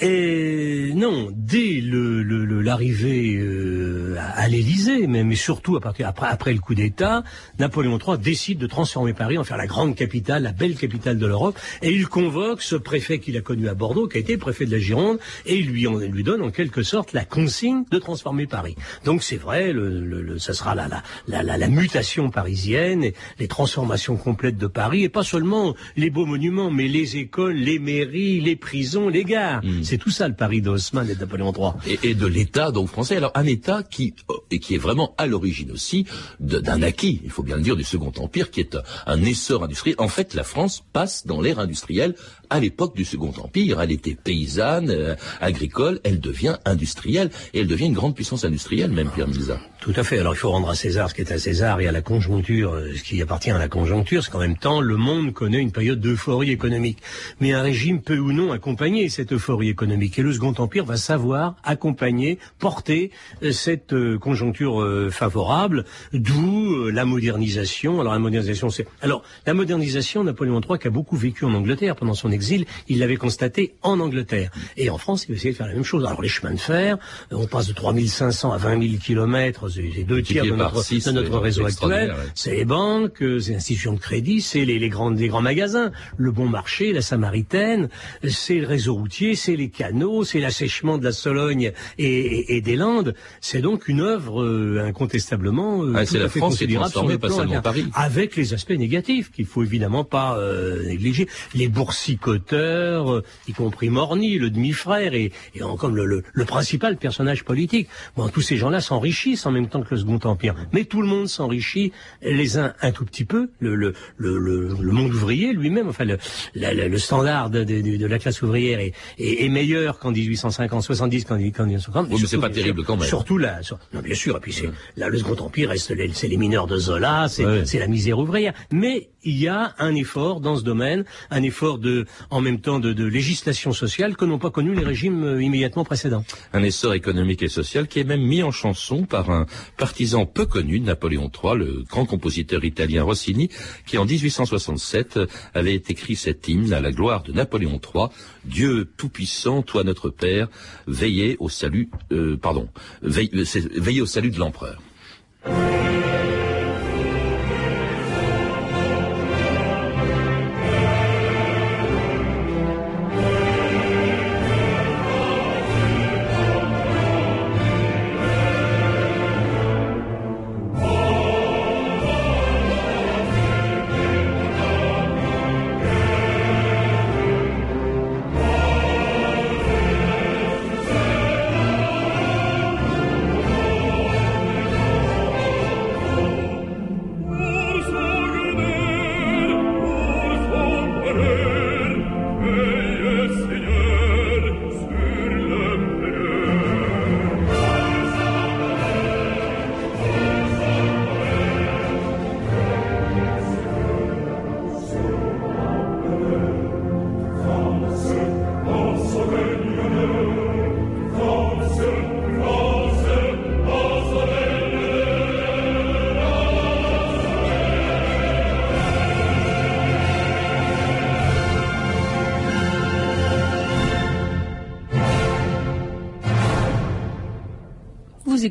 Et 0.00 0.92
non, 0.94 1.30
dès 1.32 1.80
le 1.80 2.22
l'arrivée 2.60 3.36
euh, 3.36 4.16
à, 4.18 4.48
l'Élysée, 4.48 5.06
mais, 5.06 5.24
mais 5.24 5.34
surtout 5.34 5.76
à 5.76 5.80
partir 5.80 6.08
après 6.08 6.28
après 6.28 6.52
le 6.52 6.60
coup 6.60 6.74
d'État, 6.74 7.24
Napoléon 7.58 7.98
III 7.98 8.18
décide 8.18 8.58
de 8.58 8.66
transformer 8.66 9.14
Paris 9.14 9.38
en 9.38 9.44
faire 9.44 9.56
la 9.56 9.66
grande 9.66 9.96
capitale, 9.96 10.42
la 10.42 10.52
belle 10.52 10.76
capitale 10.76 11.18
de 11.18 11.26
l'Europe, 11.26 11.58
et 11.82 11.90
il 11.90 12.06
convoque 12.06 12.62
ce 12.62 12.76
préfet 12.76 13.18
qu'il 13.18 13.36
a 13.36 13.40
connu 13.40 13.68
à 13.68 13.74
Bordeaux, 13.74 14.06
qui 14.06 14.18
a 14.18 14.20
été 14.20 14.36
préfet 14.36 14.66
de 14.66 14.70
la 14.70 14.78
Gironde, 14.78 15.18
et 15.46 15.56
il 15.56 15.68
lui, 15.68 15.86
lui 15.88 16.21
donne 16.22 16.42
en 16.42 16.50
quelque 16.50 16.82
sorte 16.82 17.12
la 17.12 17.24
consigne 17.24 17.84
de 17.90 17.98
transformer 17.98 18.46
Paris. 18.46 18.76
Donc 19.04 19.22
c'est 19.22 19.36
vrai, 19.36 19.72
le, 19.72 19.88
le, 20.00 20.38
ça 20.38 20.52
sera 20.52 20.74
la, 20.74 20.88
la, 21.26 21.42
la, 21.42 21.56
la, 21.56 21.68
mutation 21.68 22.30
parisienne, 22.30 23.04
et 23.04 23.14
les 23.38 23.48
transformations 23.48 24.16
complètes 24.16 24.58
de 24.58 24.66
Paris, 24.66 25.04
et 25.04 25.08
pas 25.08 25.22
seulement 25.22 25.74
les 25.96 26.10
beaux 26.10 26.26
monuments, 26.26 26.70
mais 26.70 26.88
les 26.88 27.16
écoles, 27.16 27.54
les 27.56 27.78
mairies, 27.78 28.40
les 28.40 28.56
prisons, 28.56 29.08
les 29.08 29.24
gares. 29.24 29.64
Hmm. 29.64 29.82
C'est 29.82 29.98
tout 29.98 30.10
ça 30.10 30.28
le 30.28 30.34
Paris 30.34 30.60
d'Haussmann 30.60 31.08
et 31.08 31.14
de 31.14 31.20
Napoléon 31.20 31.52
III. 31.52 31.72
Et, 31.92 32.10
et 32.10 32.14
de 32.14 32.26
l'État 32.26 32.70
donc 32.70 32.88
français. 32.88 33.16
Alors 33.16 33.32
un 33.34 33.46
État 33.46 33.82
qui 33.82 34.14
et 34.50 34.58
qui 34.58 34.74
est 34.74 34.78
vraiment 34.78 35.14
à 35.18 35.26
l'origine 35.26 35.70
aussi 35.70 36.06
d'un 36.40 36.82
acquis, 36.82 37.20
il 37.24 37.30
faut 37.30 37.42
bien 37.42 37.56
le 37.56 37.62
dire, 37.62 37.76
du 37.76 37.84
Second 37.84 38.12
Empire, 38.18 38.50
qui 38.50 38.60
est 38.60 38.76
un 39.06 39.22
essor 39.22 39.64
industriel. 39.64 39.96
En 39.98 40.08
fait, 40.08 40.34
la 40.34 40.44
France 40.44 40.82
passe 40.92 41.26
dans 41.26 41.40
l'ère 41.40 41.58
industrielle 41.58 42.14
à 42.52 42.60
l'époque 42.60 42.94
du 42.94 43.04
Second 43.04 43.32
Empire. 43.42 43.80
Elle 43.80 43.92
était 43.92 44.14
paysanne, 44.14 44.90
euh, 44.90 45.14
agricole, 45.40 46.00
elle 46.04 46.20
devient 46.20 46.56
industrielle, 46.64 47.30
et 47.54 47.60
elle 47.60 47.66
devient 47.66 47.86
une 47.86 47.94
grande 47.94 48.14
puissance 48.14 48.44
industrielle, 48.44 48.90
même 48.90 49.08
Pierre 49.08 49.28
Milza. 49.28 49.58
Tout 49.82 49.92
à 49.96 50.04
fait. 50.04 50.20
Alors 50.20 50.32
il 50.32 50.36
faut 50.36 50.52
rendre 50.52 50.70
à 50.70 50.76
César 50.76 51.10
ce 51.10 51.14
qui 51.14 51.22
est 51.22 51.32
à 51.32 51.38
César 51.38 51.80
et 51.80 51.88
à 51.88 51.92
la 51.92 52.02
conjoncture 52.02 52.72
euh, 52.72 52.94
ce 52.94 53.02
qui 53.02 53.20
appartient 53.20 53.50
à 53.50 53.58
la 53.58 53.66
conjoncture. 53.66 54.22
C'est 54.22 54.30
qu'en 54.30 54.38
même 54.38 54.56
temps, 54.56 54.80
le 54.80 54.96
monde 54.96 55.32
connaît 55.32 55.58
une 55.58 55.72
période 55.72 55.98
d'euphorie 55.98 56.52
économique. 56.52 57.02
Mais 57.40 57.52
un 57.52 57.62
régime 57.62 58.00
peut 58.00 58.16
ou 58.16 58.30
non 58.30 58.52
accompagner 58.52 59.08
cette 59.08 59.32
euphorie 59.32 59.68
économique. 59.68 60.16
Et 60.20 60.22
le 60.22 60.32
Second 60.32 60.54
Empire 60.56 60.84
va 60.84 60.96
savoir 60.96 61.56
accompagner, 61.64 62.38
porter 62.60 63.10
euh, 63.42 63.50
cette 63.50 63.92
euh, 63.92 64.20
conjoncture 64.20 64.88
favorable, 65.10 65.84
d'où 66.12 66.88
la 66.88 67.04
modernisation. 67.04 68.00
Alors 68.00 68.12
la 68.12 68.20
modernisation, 68.20 68.70
c'est... 68.70 68.86
Alors 69.00 69.24
la 69.46 69.54
modernisation, 69.54 70.22
Napoléon 70.22 70.60
III, 70.60 70.78
qui 70.78 70.86
a 70.86 70.90
beaucoup 70.90 71.16
vécu 71.16 71.44
en 71.44 71.54
Angleterre 71.54 71.96
pendant 71.96 72.14
son 72.14 72.30
exil, 72.30 72.66
il 72.86 73.00
l'avait 73.00 73.16
constaté 73.16 73.74
en 73.82 73.98
Angleterre. 73.98 74.52
Et 74.76 74.90
en 74.90 74.98
France, 74.98 75.24
il 75.24 75.32
va 75.32 75.34
essayer 75.34 75.50
de 75.50 75.56
faire 75.56 75.66
la 75.66 75.74
même 75.74 75.82
chose. 75.82 76.04
Alors 76.04 76.22
les 76.22 76.28
chemins 76.28 76.54
de 76.54 76.60
fer, 76.60 76.98
on 77.32 77.48
passe 77.48 77.66
de 77.66 77.72
3500 77.72 78.52
à 78.52 78.58
20 78.58 78.80
000 78.80 78.94
kilomètres 79.02 79.71
c'est 79.74 80.04
deux 80.04 80.22
tiers 80.22 80.44
de 80.44 80.50
notre, 80.50 81.38
réseau 81.38 81.66
actuel. 81.66 82.14
C'est 82.34 82.54
les 82.54 82.64
banques, 82.64 83.16
c'est 83.18 83.50
les 83.50 83.54
institutions 83.56 83.94
de 83.94 83.98
crédit, 83.98 84.40
c'est 84.40 84.64
les, 84.64 84.78
les, 84.78 84.88
grands, 84.88 85.10
les 85.10 85.28
grands 85.28 85.42
magasins, 85.42 85.92
le 86.16 86.30
bon 86.30 86.48
marché, 86.48 86.92
la 86.92 87.02
Samaritaine, 87.02 87.88
c'est 88.28 88.58
le 88.58 88.66
réseau 88.66 88.94
routier, 88.94 89.34
c'est 89.34 89.56
les 89.56 89.68
canaux, 89.68 90.24
c'est 90.24 90.40
l'assèchement 90.40 90.98
de 90.98 91.04
la 91.04 91.12
Sologne 91.12 91.72
et, 91.98 92.60
des 92.60 92.76
Landes. 92.76 93.14
C'est 93.40 93.60
donc 93.60 93.88
une 93.88 94.00
œuvre 94.00 94.42
euh, 94.42 94.84
incontestablement 94.86 95.82
euh, 95.82 95.94
ah, 95.96 96.06
tout 96.06 96.14
la 96.14 96.28
fait 96.28 96.38
France 96.38 96.54
considérable 96.54 97.18
pas 97.18 97.30
seulement 97.30 97.60
Paris. 97.60 97.86
avec 97.94 98.36
les 98.36 98.54
aspects 98.54 98.70
négatifs 98.70 99.30
qu'il 99.30 99.46
faut 99.46 99.62
évidemment 99.62 100.04
pas 100.04 100.36
euh, 100.38 100.84
négliger. 100.84 101.28
Les 101.54 101.68
boursicoteurs, 101.68 103.22
y 103.48 103.52
compris 103.52 103.90
Morny, 103.90 104.38
le 104.38 104.50
demi-frère 104.50 105.14
et, 105.14 105.32
et 105.54 105.60
comme 105.78 105.96
le, 105.96 106.04
le, 106.04 106.22
le, 106.32 106.44
principal 106.44 106.96
personnage 106.96 107.44
politique. 107.44 107.88
Bon, 108.16 108.28
tous 108.28 108.40
ces 108.40 108.56
gens-là 108.56 108.80
s'enrichissent 108.80 109.46
en 109.46 109.50
même 109.50 109.61
temps 109.68 109.82
que 109.82 109.94
le 109.94 110.00
Second 110.00 110.18
Empire. 110.24 110.54
Mais 110.72 110.84
tout 110.84 111.02
le 111.02 111.08
monde 111.08 111.28
s'enrichit, 111.28 111.92
les 112.22 112.58
uns 112.58 112.74
un 112.80 112.92
tout 112.92 113.04
petit 113.04 113.24
peu, 113.24 113.50
le, 113.60 113.74
le, 113.74 113.94
le, 114.16 114.38
le 114.38 114.92
monde 114.92 115.12
ouvrier 115.12 115.52
lui-même, 115.52 115.88
enfin 115.88 116.04
le, 116.04 116.18
le 116.54 116.98
standard 116.98 117.50
de, 117.50 117.64
de, 117.64 117.96
de, 117.96 118.06
la 118.06 118.18
classe 118.18 118.42
ouvrière 118.42 118.80
est, 118.80 118.92
est, 119.18 119.48
meilleur 119.48 119.98
qu'en 119.98 120.10
1850, 120.10 120.82
70, 120.82 121.24
qu'en 121.24 121.36
1950. 121.36 122.08
Oui, 122.10 122.18
mais 122.20 122.26
c'est 122.26 122.38
pas 122.38 122.50
terrible 122.50 122.84
quand 122.84 122.96
même. 122.96 123.08
Surtout 123.08 123.38
là, 123.38 123.60
non, 123.92 124.00
bien 124.00 124.14
sûr, 124.14 124.36
et 124.36 124.40
puis 124.40 124.52
c'est, 124.52 124.70
là, 124.96 125.08
le 125.08 125.18
Second 125.18 125.36
Empire, 125.44 125.72
c'est 125.76 125.94
les, 125.94 126.08
les, 126.08 126.36
mineurs 126.36 126.66
de 126.66 126.76
Zola, 126.76 127.28
c'est 127.28 127.78
la 127.78 127.86
misère 127.86 128.18
ouvrière. 128.18 128.52
Mais 128.70 129.08
il 129.24 129.38
y 129.38 129.48
a 129.48 129.74
un 129.78 129.94
effort 129.94 130.40
dans 130.40 130.56
ce 130.56 130.64
domaine, 130.64 131.04
un 131.30 131.42
effort 131.42 131.78
de, 131.78 132.06
en 132.30 132.40
même 132.40 132.60
temps 132.60 132.80
de, 132.80 132.92
de 132.92 133.04
législation 133.04 133.72
sociale 133.72 134.16
que 134.16 134.24
n'ont 134.24 134.38
pas 134.38 134.50
connu 134.50 134.74
les 134.74 134.84
régimes 134.84 135.24
euh, 135.24 135.42
immédiatement 135.42 135.84
précédents. 135.84 136.24
Un 136.52 136.62
essor 136.62 136.94
économique 136.94 137.42
et 137.42 137.48
social 137.48 137.86
qui 137.86 138.00
est 138.00 138.04
même 138.04 138.22
mis 138.22 138.42
en 138.42 138.50
chanson 138.50 139.04
par 139.04 139.30
un 139.30 139.46
partisan 139.76 140.26
peu 140.26 140.46
connu 140.46 140.80
de 140.80 140.86
Napoléon 140.86 141.30
III, 141.30 141.56
le 141.56 141.84
grand 141.88 142.06
compositeur 142.06 142.64
italien 142.64 143.02
Rossini, 143.02 143.50
qui 143.86 143.98
en 143.98 144.04
1867 144.04 145.20
avait 145.54 145.74
écrit 145.74 146.16
cet 146.16 146.48
hymne 146.48 146.72
à 146.72 146.80
la 146.80 146.92
gloire 146.92 147.22
de 147.22 147.32
Napoléon 147.32 147.80
III. 147.94 148.06
Dieu 148.44 148.90
tout-puissant, 148.96 149.62
toi 149.62 149.84
notre 149.84 150.10
Père, 150.10 150.48
veillez 150.86 151.36
au 151.40 151.48
salut, 151.48 151.90
euh, 152.12 152.36
pardon, 152.36 152.68
veillez, 153.02 153.44
veillez 153.76 154.00
au 154.00 154.06
salut 154.06 154.30
de 154.30 154.38
l'empereur. 154.38 154.80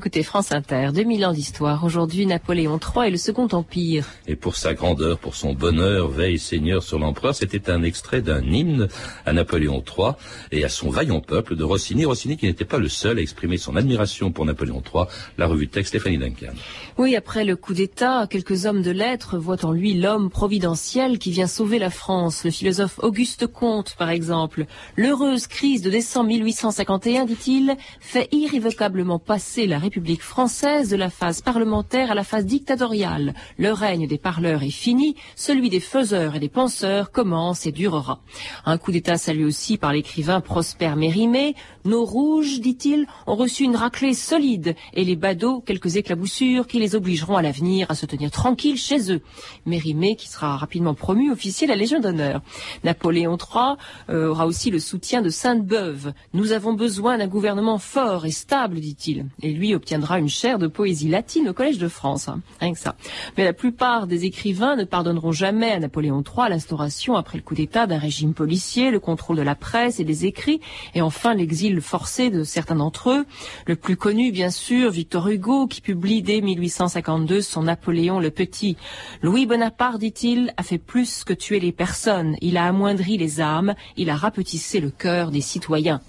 Écoutez 0.01 0.23
France 0.23 0.51
Inter, 0.51 0.89
2000 0.95 1.27
ans 1.27 1.31
d'histoire. 1.31 1.83
Aujourd'hui, 1.83 2.25
Napoléon 2.25 2.79
III 2.79 3.09
et 3.09 3.11
le 3.11 3.17
Second 3.17 3.47
Empire. 3.51 4.07
Et 4.25 4.35
pour 4.35 4.55
sa 4.55 4.73
grandeur, 4.73 5.19
pour 5.19 5.35
son 5.35 5.53
bonheur, 5.53 6.07
veille 6.07 6.39
Seigneur 6.39 6.81
sur 6.81 6.97
l'empereur, 6.97 7.35
c'était 7.35 7.69
un 7.69 7.83
extrait 7.83 8.23
d'un 8.23 8.41
hymne 8.41 8.87
à 9.27 9.33
Napoléon 9.33 9.83
III 9.85 10.13
et 10.51 10.65
à 10.65 10.69
son 10.69 10.89
vaillant 10.89 11.19
peuple 11.19 11.55
de 11.55 11.63
Rossini. 11.63 12.03
Rossini 12.03 12.35
qui 12.35 12.47
n'était 12.47 12.65
pas 12.65 12.79
le 12.79 12.89
seul 12.89 13.19
à 13.19 13.21
exprimer 13.21 13.57
son 13.57 13.75
admiration 13.75 14.31
pour 14.31 14.43
Napoléon 14.43 14.81
III. 14.81 15.03
La 15.37 15.45
revue 15.45 15.67
de 15.67 15.71
texte 15.71 15.89
Stéphanie 15.89 16.17
Duncan. 16.17 16.53
Oui, 16.97 17.15
après 17.15 17.45
le 17.45 17.55
coup 17.55 17.75
d'État, 17.75 18.25
quelques 18.27 18.65
hommes 18.65 18.81
de 18.81 18.89
lettres 18.89 19.37
voient 19.37 19.63
en 19.63 19.71
lui 19.71 19.93
l'homme 19.93 20.31
providentiel 20.31 21.19
qui 21.19 21.29
vient 21.29 21.45
sauver 21.45 21.77
la 21.77 21.91
France. 21.91 22.43
Le 22.43 22.49
philosophe 22.49 22.97
Auguste 23.03 23.45
Comte, 23.45 23.93
par 23.99 24.09
exemple. 24.09 24.65
L'heureuse 24.95 25.45
crise 25.45 25.83
de 25.83 25.91
décembre 25.91 26.29
1851, 26.29 27.25
dit-il, 27.25 27.77
fait 27.99 28.27
irrévocablement 28.31 29.19
passer 29.19 29.67
la 29.67 29.77
République 29.77 29.90
française 30.19 30.89
de 30.89 30.95
la 30.95 31.09
phase 31.09 31.41
parlementaire 31.41 32.11
à 32.11 32.15
la 32.15 32.23
phase 32.23 32.45
dictatoriale. 32.45 33.33
Le 33.57 33.71
règne 33.71 34.07
des 34.07 34.17
parleurs 34.17 34.63
est 34.63 34.69
fini, 34.69 35.15
celui 35.35 35.69
des 35.69 35.79
faiseurs 35.79 36.35
et 36.35 36.39
des 36.39 36.49
penseurs 36.49 37.11
commence 37.11 37.65
et 37.65 37.71
durera. 37.71 38.21
Un 38.65 38.77
coup 38.77 38.91
d'État 38.91 39.17
salué 39.17 39.45
aussi 39.45 39.77
par 39.77 39.93
l'écrivain 39.93 40.41
Prosper 40.41 40.95
Mérimée. 40.95 41.55
Nos 41.85 42.05
rouges, 42.05 42.59
dit-il, 42.59 43.07
ont 43.27 43.35
reçu 43.35 43.63
une 43.63 43.75
raclée 43.75 44.13
solide 44.13 44.75
et 44.93 45.03
les 45.03 45.15
badauds 45.15 45.61
quelques 45.61 45.95
éclaboussures 45.95 46.67
qui 46.67 46.79
les 46.79 46.95
obligeront 46.95 47.37
à 47.37 47.41
l'avenir 47.41 47.89
à 47.89 47.95
se 47.95 48.05
tenir 48.05 48.31
tranquilles 48.31 48.77
chez 48.77 49.11
eux. 49.11 49.21
Mérimée 49.65 50.15
qui 50.15 50.29
sera 50.29 50.57
rapidement 50.57 50.93
promu 50.93 51.31
officier 51.31 51.67
de 51.67 51.71
la 51.71 51.77
Légion 51.77 51.99
d'honneur. 51.99 52.41
Napoléon 52.83 53.37
III 53.37 53.75
euh, 54.09 54.29
aura 54.29 54.45
aussi 54.45 54.69
le 54.69 54.79
soutien 54.79 55.21
de 55.21 55.29
Sainte-Beuve. 55.29 56.13
Nous 56.33 56.51
avons 56.51 56.73
besoin 56.73 57.17
d'un 57.17 57.27
gouvernement 57.27 57.77
fort 57.77 58.25
et 58.25 58.31
stable, 58.31 58.79
dit-il. 58.79 59.25
Et 59.41 59.51
lui 59.51 59.75
obtiendra 59.81 60.19
une 60.19 60.29
chaire 60.29 60.59
de 60.59 60.67
poésie 60.67 61.09
latine 61.09 61.49
au 61.49 61.53
Collège 61.53 61.79
de 61.79 61.87
France. 61.87 62.29
Rien 62.59 62.73
que 62.73 62.77
ça. 62.77 62.95
Mais 63.35 63.43
la 63.43 63.51
plupart 63.51 64.05
des 64.05 64.25
écrivains 64.25 64.75
ne 64.75 64.83
pardonneront 64.83 65.31
jamais 65.31 65.71
à 65.71 65.79
Napoléon 65.79 66.21
III 66.23 66.49
l'instauration 66.49 67.15
après 67.15 67.39
le 67.39 67.43
coup 67.43 67.55
d'État 67.55 67.87
d'un 67.87 67.97
régime 67.97 68.35
policier, 68.35 68.91
le 68.91 68.99
contrôle 68.99 69.37
de 69.37 69.41
la 69.41 69.55
presse 69.55 69.99
et 69.99 70.03
des 70.03 70.27
écrits, 70.27 70.61
et 70.93 71.01
enfin 71.01 71.33
l'exil 71.33 71.81
forcé 71.81 72.29
de 72.29 72.43
certains 72.43 72.75
d'entre 72.75 73.09
eux. 73.09 73.25
Le 73.65 73.75
plus 73.75 73.97
connu, 73.97 74.31
bien 74.31 74.51
sûr, 74.51 74.91
Victor 74.91 75.27
Hugo, 75.27 75.65
qui 75.65 75.81
publie 75.81 76.21
dès 76.21 76.41
1852 76.41 77.41
son 77.41 77.63
Napoléon 77.63 78.19
le 78.19 78.29
Petit. 78.29 78.77
Louis 79.23 79.47
Bonaparte, 79.47 79.97
dit-il, 79.97 80.53
a 80.57 80.63
fait 80.63 80.77
plus 80.77 81.23
que 81.23 81.33
tuer 81.33 81.59
les 81.59 81.71
personnes. 81.71 82.35
Il 82.41 82.57
a 82.57 82.65
amoindri 82.65 83.17
les 83.17 83.41
âmes, 83.41 83.73
il 83.97 84.11
a 84.11 84.15
rapetissé 84.15 84.79
le 84.79 84.91
cœur 84.91 85.31
des 85.31 85.41
citoyens. 85.41 86.01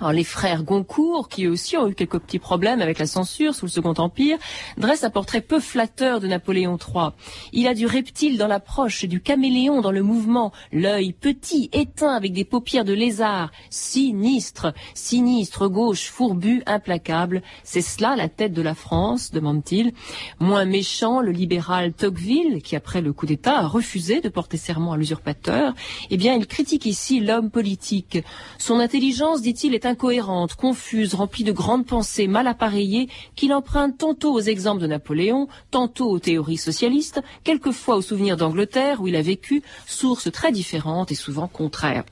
Alors, 0.00 0.12
les 0.12 0.22
frères 0.22 0.62
Goncourt, 0.62 1.28
qui 1.28 1.48
aussi 1.48 1.76
ont 1.76 1.88
eu 1.88 1.94
quelques 1.94 2.20
petits 2.20 2.38
problèmes 2.38 2.80
avec 2.80 3.00
la 3.00 3.06
censure 3.06 3.52
sous 3.52 3.66
le 3.66 3.70
Second 3.70 3.94
Empire, 3.98 4.38
dressent 4.76 5.02
un 5.02 5.10
portrait 5.10 5.40
peu 5.40 5.58
flatteur 5.58 6.20
de 6.20 6.28
Napoléon 6.28 6.78
III. 6.78 7.08
Il 7.52 7.66
a 7.66 7.74
du 7.74 7.84
reptile 7.84 8.38
dans 8.38 8.46
l'approche 8.46 9.06
du 9.06 9.20
caméléon 9.20 9.80
dans 9.80 9.90
le 9.90 10.04
mouvement, 10.04 10.52
l'œil 10.70 11.12
petit, 11.12 11.68
éteint 11.72 12.14
avec 12.14 12.32
des 12.32 12.44
paupières 12.44 12.84
de 12.84 12.92
lézard, 12.92 13.50
sinistre, 13.70 14.72
sinistre, 14.94 15.68
gauche, 15.68 16.08
fourbu, 16.08 16.62
implacable. 16.66 17.42
C'est 17.64 17.80
cela 17.80 18.14
la 18.14 18.28
tête 18.28 18.52
de 18.52 18.62
la 18.62 18.76
France, 18.76 19.32
demande-t-il. 19.32 19.92
Moins 20.38 20.64
méchant, 20.64 21.20
le 21.20 21.32
libéral 21.32 21.92
Tocqueville, 21.92 22.62
qui 22.62 22.76
après 22.76 23.00
le 23.00 23.12
coup 23.12 23.26
d'État 23.26 23.58
a 23.58 23.66
refusé 23.66 24.20
de 24.20 24.28
porter 24.28 24.58
serment 24.58 24.92
à 24.92 24.96
l'usurpateur, 24.96 25.74
eh 26.10 26.16
bien, 26.16 26.34
il 26.34 26.46
critique 26.46 26.86
ici 26.86 27.18
l'homme 27.18 27.50
politique. 27.50 28.18
Son 28.58 28.78
intelligence, 28.78 29.42
dit-il, 29.42 29.74
est 29.74 29.87
incohérente, 29.88 30.54
confuse, 30.54 31.14
remplie 31.14 31.44
de 31.44 31.52
grandes 31.52 31.86
pensées 31.86 32.28
mal 32.28 32.46
appareillées 32.46 33.08
qu'il 33.34 33.52
emprunte 33.52 33.98
tantôt 33.98 34.32
aux 34.32 34.40
exemples 34.40 34.80
de 34.80 34.86
Napoléon, 34.86 35.48
tantôt 35.70 36.08
aux 36.10 36.18
théories 36.18 36.56
socialistes, 36.56 37.20
quelquefois 37.42 37.96
aux 37.96 38.02
souvenirs 38.02 38.36
d'Angleterre 38.36 39.00
où 39.00 39.08
il 39.08 39.16
a 39.16 39.22
vécu, 39.22 39.62
sources 39.86 40.30
très 40.30 40.52
différentes 40.52 41.10
et 41.10 41.16
souvent 41.16 41.48
contraires. 41.48 42.04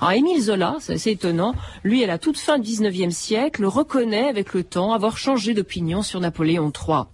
Alors 0.00 0.12
Émile 0.12 0.42
Zola, 0.42 0.76
c'est 0.80 0.94
assez 0.94 1.10
étonnant, 1.10 1.54
lui 1.82 2.04
à 2.04 2.06
la 2.06 2.18
toute 2.18 2.38
fin 2.38 2.58
du 2.58 2.70
XIXe 2.70 3.14
siècle 3.14 3.64
reconnaît 3.64 4.28
avec 4.28 4.54
le 4.54 4.62
temps 4.62 4.92
avoir 4.92 5.16
changé 5.16 5.54
d'opinion 5.54 6.02
sur 6.02 6.20
Napoléon 6.20 6.70
III. 6.70 7.04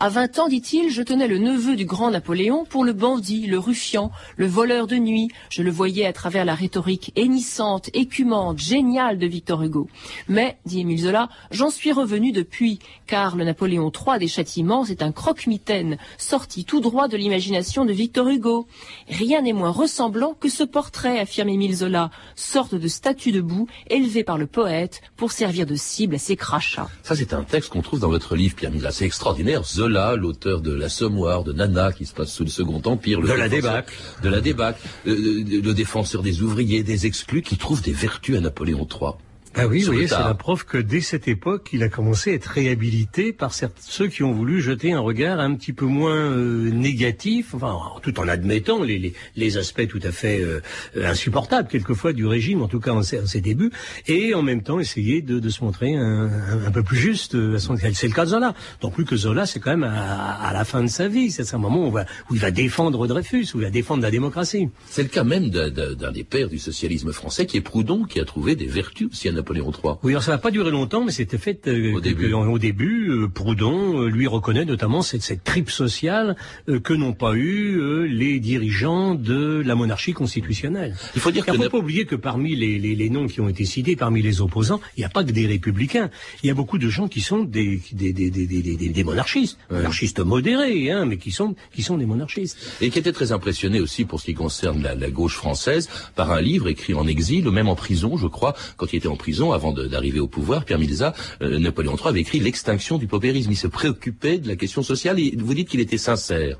À 0.00 0.10
20 0.10 0.38
ans, 0.38 0.46
dit-il, 0.46 0.90
je 0.90 1.02
tenais 1.02 1.26
le 1.26 1.38
neveu 1.38 1.74
du 1.74 1.84
grand 1.84 2.12
Napoléon 2.12 2.64
pour 2.64 2.84
le 2.84 2.92
bandit, 2.92 3.48
le 3.48 3.58
ruffian, 3.58 4.12
le 4.36 4.46
voleur 4.46 4.86
de 4.86 4.94
nuit. 4.94 5.26
Je 5.50 5.64
le 5.64 5.72
voyais 5.72 6.06
à 6.06 6.12
travers 6.12 6.44
la 6.44 6.54
rhétorique 6.54 7.10
hennissante, 7.16 7.90
écumante, 7.94 8.60
géniale 8.60 9.18
de 9.18 9.26
Victor 9.26 9.60
Hugo. 9.60 9.88
Mais, 10.28 10.56
dit 10.66 10.82
Émile 10.82 11.00
Zola, 11.00 11.28
j'en 11.50 11.70
suis 11.70 11.90
revenu 11.90 12.30
depuis, 12.30 12.78
car 13.08 13.34
le 13.34 13.42
Napoléon 13.42 13.90
III 13.90 14.20
des 14.20 14.28
châtiments, 14.28 14.84
c'est 14.84 15.02
un 15.02 15.10
croque-mitaine, 15.10 15.98
sorti 16.16 16.64
tout 16.64 16.78
droit 16.78 17.08
de 17.08 17.16
l'imagination 17.16 17.84
de 17.84 17.92
Victor 17.92 18.28
Hugo. 18.28 18.68
Rien 19.08 19.42
n'est 19.42 19.52
moins 19.52 19.72
ressemblant 19.72 20.34
que 20.38 20.48
ce 20.48 20.62
portrait, 20.62 21.18
affirme 21.18 21.48
Émile 21.48 21.74
Zola, 21.74 22.12
sorte 22.36 22.76
de 22.76 22.86
statue 22.86 23.32
debout, 23.32 23.66
élevée 23.90 24.22
par 24.22 24.38
le 24.38 24.46
poète 24.46 25.00
pour 25.16 25.32
servir 25.32 25.66
de 25.66 25.74
cible 25.74 26.14
à 26.14 26.18
ses 26.18 26.36
crachats. 26.36 26.88
Ça, 27.02 27.16
c'est 27.16 27.32
un 27.32 27.42
texte 27.42 27.70
qu'on 27.70 27.82
trouve 27.82 27.98
dans 27.98 28.10
votre 28.10 28.36
livre, 28.36 28.54
Pierre 28.54 28.70
Mila. 28.70 28.92
C'est 28.92 29.04
extraordinaire. 29.04 29.64
L'auteur 29.88 30.60
de 30.60 30.72
l'Assommoir, 30.72 31.44
de 31.44 31.52
Nana, 31.52 31.92
qui 31.92 32.06
se 32.06 32.14
passe 32.14 32.32
sous 32.32 32.44
le 32.44 32.50
Second 32.50 32.80
Empire. 32.84 33.20
de 33.20 33.32
la 33.32 33.48
débâcle. 33.48 33.94
De 34.22 34.28
la 34.28 34.40
débâcle. 34.40 34.80
Euh, 35.06 35.14
le 35.14 35.72
défenseur 35.72 36.22
des 36.22 36.42
ouvriers, 36.42 36.82
des 36.82 37.06
exclus, 37.06 37.42
qui 37.42 37.56
trouve 37.56 37.82
des 37.82 37.92
vertus 37.92 38.36
à 38.36 38.40
Napoléon 38.40 38.86
III. 38.88 39.12
Ah 39.54 39.66
oui, 39.66 39.84
oui, 39.88 40.06
c'est 40.08 40.18
la 40.18 40.34
preuve 40.34 40.64
que 40.64 40.78
dès 40.78 41.00
cette 41.00 41.26
époque, 41.26 41.70
il 41.72 41.82
a 41.82 41.88
commencé 41.88 42.30
à 42.30 42.34
être 42.34 42.46
réhabilité 42.46 43.32
par 43.32 43.52
ceux 43.52 44.06
qui 44.08 44.22
ont 44.22 44.32
voulu 44.32 44.60
jeter 44.60 44.92
un 44.92 45.00
regard 45.00 45.40
un 45.40 45.54
petit 45.54 45.72
peu 45.72 45.86
moins 45.86 46.14
euh, 46.14 46.70
négatif, 46.70 47.54
enfin, 47.54 47.78
tout 48.02 48.20
en 48.20 48.28
admettant 48.28 48.82
les, 48.82 49.14
les, 49.36 49.56
aspects 49.56 49.88
tout 49.88 50.00
à 50.02 50.12
fait 50.12 50.40
euh, 50.42 50.60
insupportables 51.02 51.68
quelquefois 51.68 52.12
du 52.12 52.26
régime, 52.26 52.62
en 52.62 52.68
tout 52.68 52.80
cas 52.80 52.92
en, 52.92 53.02
ses 53.02 53.40
débuts, 53.40 53.72
et 54.06 54.34
en 54.34 54.42
même 54.42 54.62
temps 54.62 54.78
essayer 54.78 55.22
de, 55.22 55.38
de 55.38 55.48
se 55.48 55.64
montrer 55.64 55.96
un, 55.96 56.30
un, 56.66 56.70
peu 56.70 56.82
plus 56.82 56.98
juste. 56.98 57.34
Euh, 57.34 57.58
c'est 57.58 58.08
le 58.08 58.14
cas 58.14 58.24
de 58.24 58.30
Zola. 58.30 58.54
Donc 58.80 58.94
plus 58.94 59.04
que 59.04 59.16
Zola, 59.16 59.46
c'est 59.46 59.60
quand 59.60 59.70
même 59.70 59.84
à, 59.84 60.34
à, 60.34 60.52
la 60.52 60.64
fin 60.64 60.82
de 60.82 60.88
sa 60.88 61.08
vie. 61.08 61.30
C'est 61.30 61.54
un 61.54 61.58
moment 61.58 61.88
où, 61.88 61.90
va, 61.90 62.04
où, 62.30 62.34
il 62.34 62.40
va 62.40 62.50
défendre 62.50 63.06
Dreyfus, 63.06 63.48
où 63.54 63.58
il 63.58 63.64
va 63.64 63.70
défendre 63.70 64.02
la 64.02 64.10
démocratie. 64.10 64.68
C'est 64.88 65.02
le 65.02 65.08
cas 65.08 65.24
même 65.24 65.48
d'un 65.48 66.12
des 66.12 66.24
pères 66.24 66.48
du 66.48 66.58
socialisme 66.58 67.12
français, 67.12 67.46
qui 67.46 67.56
est 67.56 67.60
Proudhon, 67.60 68.04
qui 68.04 68.20
a 68.20 68.24
trouvé 68.24 68.54
des 68.54 68.66
vertus 68.66 69.08
aussi 69.10 69.28
Napoléon 69.38 69.70
III. 69.70 69.94
Oui, 70.02 70.12
alors 70.12 70.22
ça 70.22 70.32
n'a 70.32 70.38
pas 70.38 70.50
duré 70.50 70.70
longtemps, 70.70 71.04
mais 71.04 71.12
c'était 71.12 71.38
fait 71.38 71.66
euh, 71.68 71.94
au 71.94 72.00
début. 72.00 72.32
au 72.32 72.58
début, 72.58 73.10
euh, 73.10 73.28
Proudhon 73.28 74.02
euh, 74.02 74.08
lui 74.08 74.26
reconnaît 74.26 74.64
notamment 74.64 75.02
cette, 75.02 75.22
cette 75.22 75.44
tripe 75.44 75.70
sociale 75.70 76.36
que 76.66 76.92
n'ont 76.92 77.12
pas 77.12 77.34
eu 77.34 78.08
les 78.08 78.40
dirigeants 78.40 79.14
de 79.14 79.62
la 79.64 79.74
monarchie 79.74 80.12
constitutionnelle. 80.12 80.96
Il 81.14 81.20
faut 81.20 81.30
dire 81.30 81.44
qu'il 81.44 81.54
ne 81.58 81.64
faut 81.64 81.70
pas 81.70 81.78
oublier 81.78 82.04
que 82.04 82.16
parmi 82.16 82.56
les, 82.56 82.78
les, 82.78 82.94
les, 82.94 83.10
noms 83.10 83.26
qui 83.26 83.40
ont 83.40 83.48
été 83.48 83.64
cités, 83.64 83.96
parmi 83.96 84.22
les 84.22 84.40
opposants, 84.40 84.80
il 84.96 85.00
n'y 85.00 85.04
a 85.04 85.08
pas 85.08 85.24
que 85.24 85.32
des 85.32 85.46
républicains. 85.46 86.10
Il 86.42 86.48
y 86.48 86.50
a 86.50 86.54
beaucoup 86.54 86.78
de 86.78 86.88
gens 86.88 87.08
qui 87.08 87.20
sont 87.20 87.44
des, 87.44 87.80
des, 87.92 88.12
des, 88.12 88.30
des, 88.30 88.88
des 88.88 89.04
monarchistes, 89.04 89.58
monarchistes 89.70 90.20
modérés, 90.20 90.90
hein, 90.90 91.06
mais 91.06 91.16
qui 91.16 91.30
sont, 91.30 91.54
qui 91.72 91.82
sont 91.82 91.96
des 91.96 92.06
monarchistes. 92.06 92.58
Et 92.80 92.90
qui 92.90 92.98
étaient 92.98 93.12
très 93.12 93.32
impressionnés 93.32 93.80
aussi 93.80 94.04
pour 94.04 94.20
ce 94.20 94.26
qui 94.26 94.34
concerne 94.34 94.82
la, 94.82 94.94
la 94.94 95.10
gauche 95.10 95.36
française 95.36 95.88
par 96.16 96.32
un 96.32 96.40
livre 96.40 96.68
écrit 96.68 96.94
en 96.94 97.06
exil, 97.06 97.48
même 97.50 97.68
en 97.68 97.76
prison, 97.76 98.16
je 98.16 98.26
crois, 98.26 98.54
quand 98.76 98.92
il 98.92 98.96
était 98.96 99.08
en 99.08 99.16
prison 99.16 99.27
avant 99.52 99.72
d'arriver 99.72 100.20
au 100.20 100.28
pouvoir, 100.28 100.64
Pierre 100.64 100.78
Milza, 100.78 101.14
euh, 101.42 101.58
Napoléon 101.58 101.96
III 101.96 102.08
avait 102.08 102.20
écrit 102.20 102.40
l'extinction 102.40 102.98
du 102.98 103.06
paupérisme. 103.06 103.50
Il 103.50 103.56
se 103.56 103.66
préoccupait 103.66 104.38
de 104.38 104.48
la 104.48 104.56
question 104.56 104.82
sociale 104.82 105.18
et 105.18 105.34
vous 105.36 105.54
dites 105.54 105.68
qu'il 105.68 105.80
était 105.80 105.98
sincère. 105.98 106.56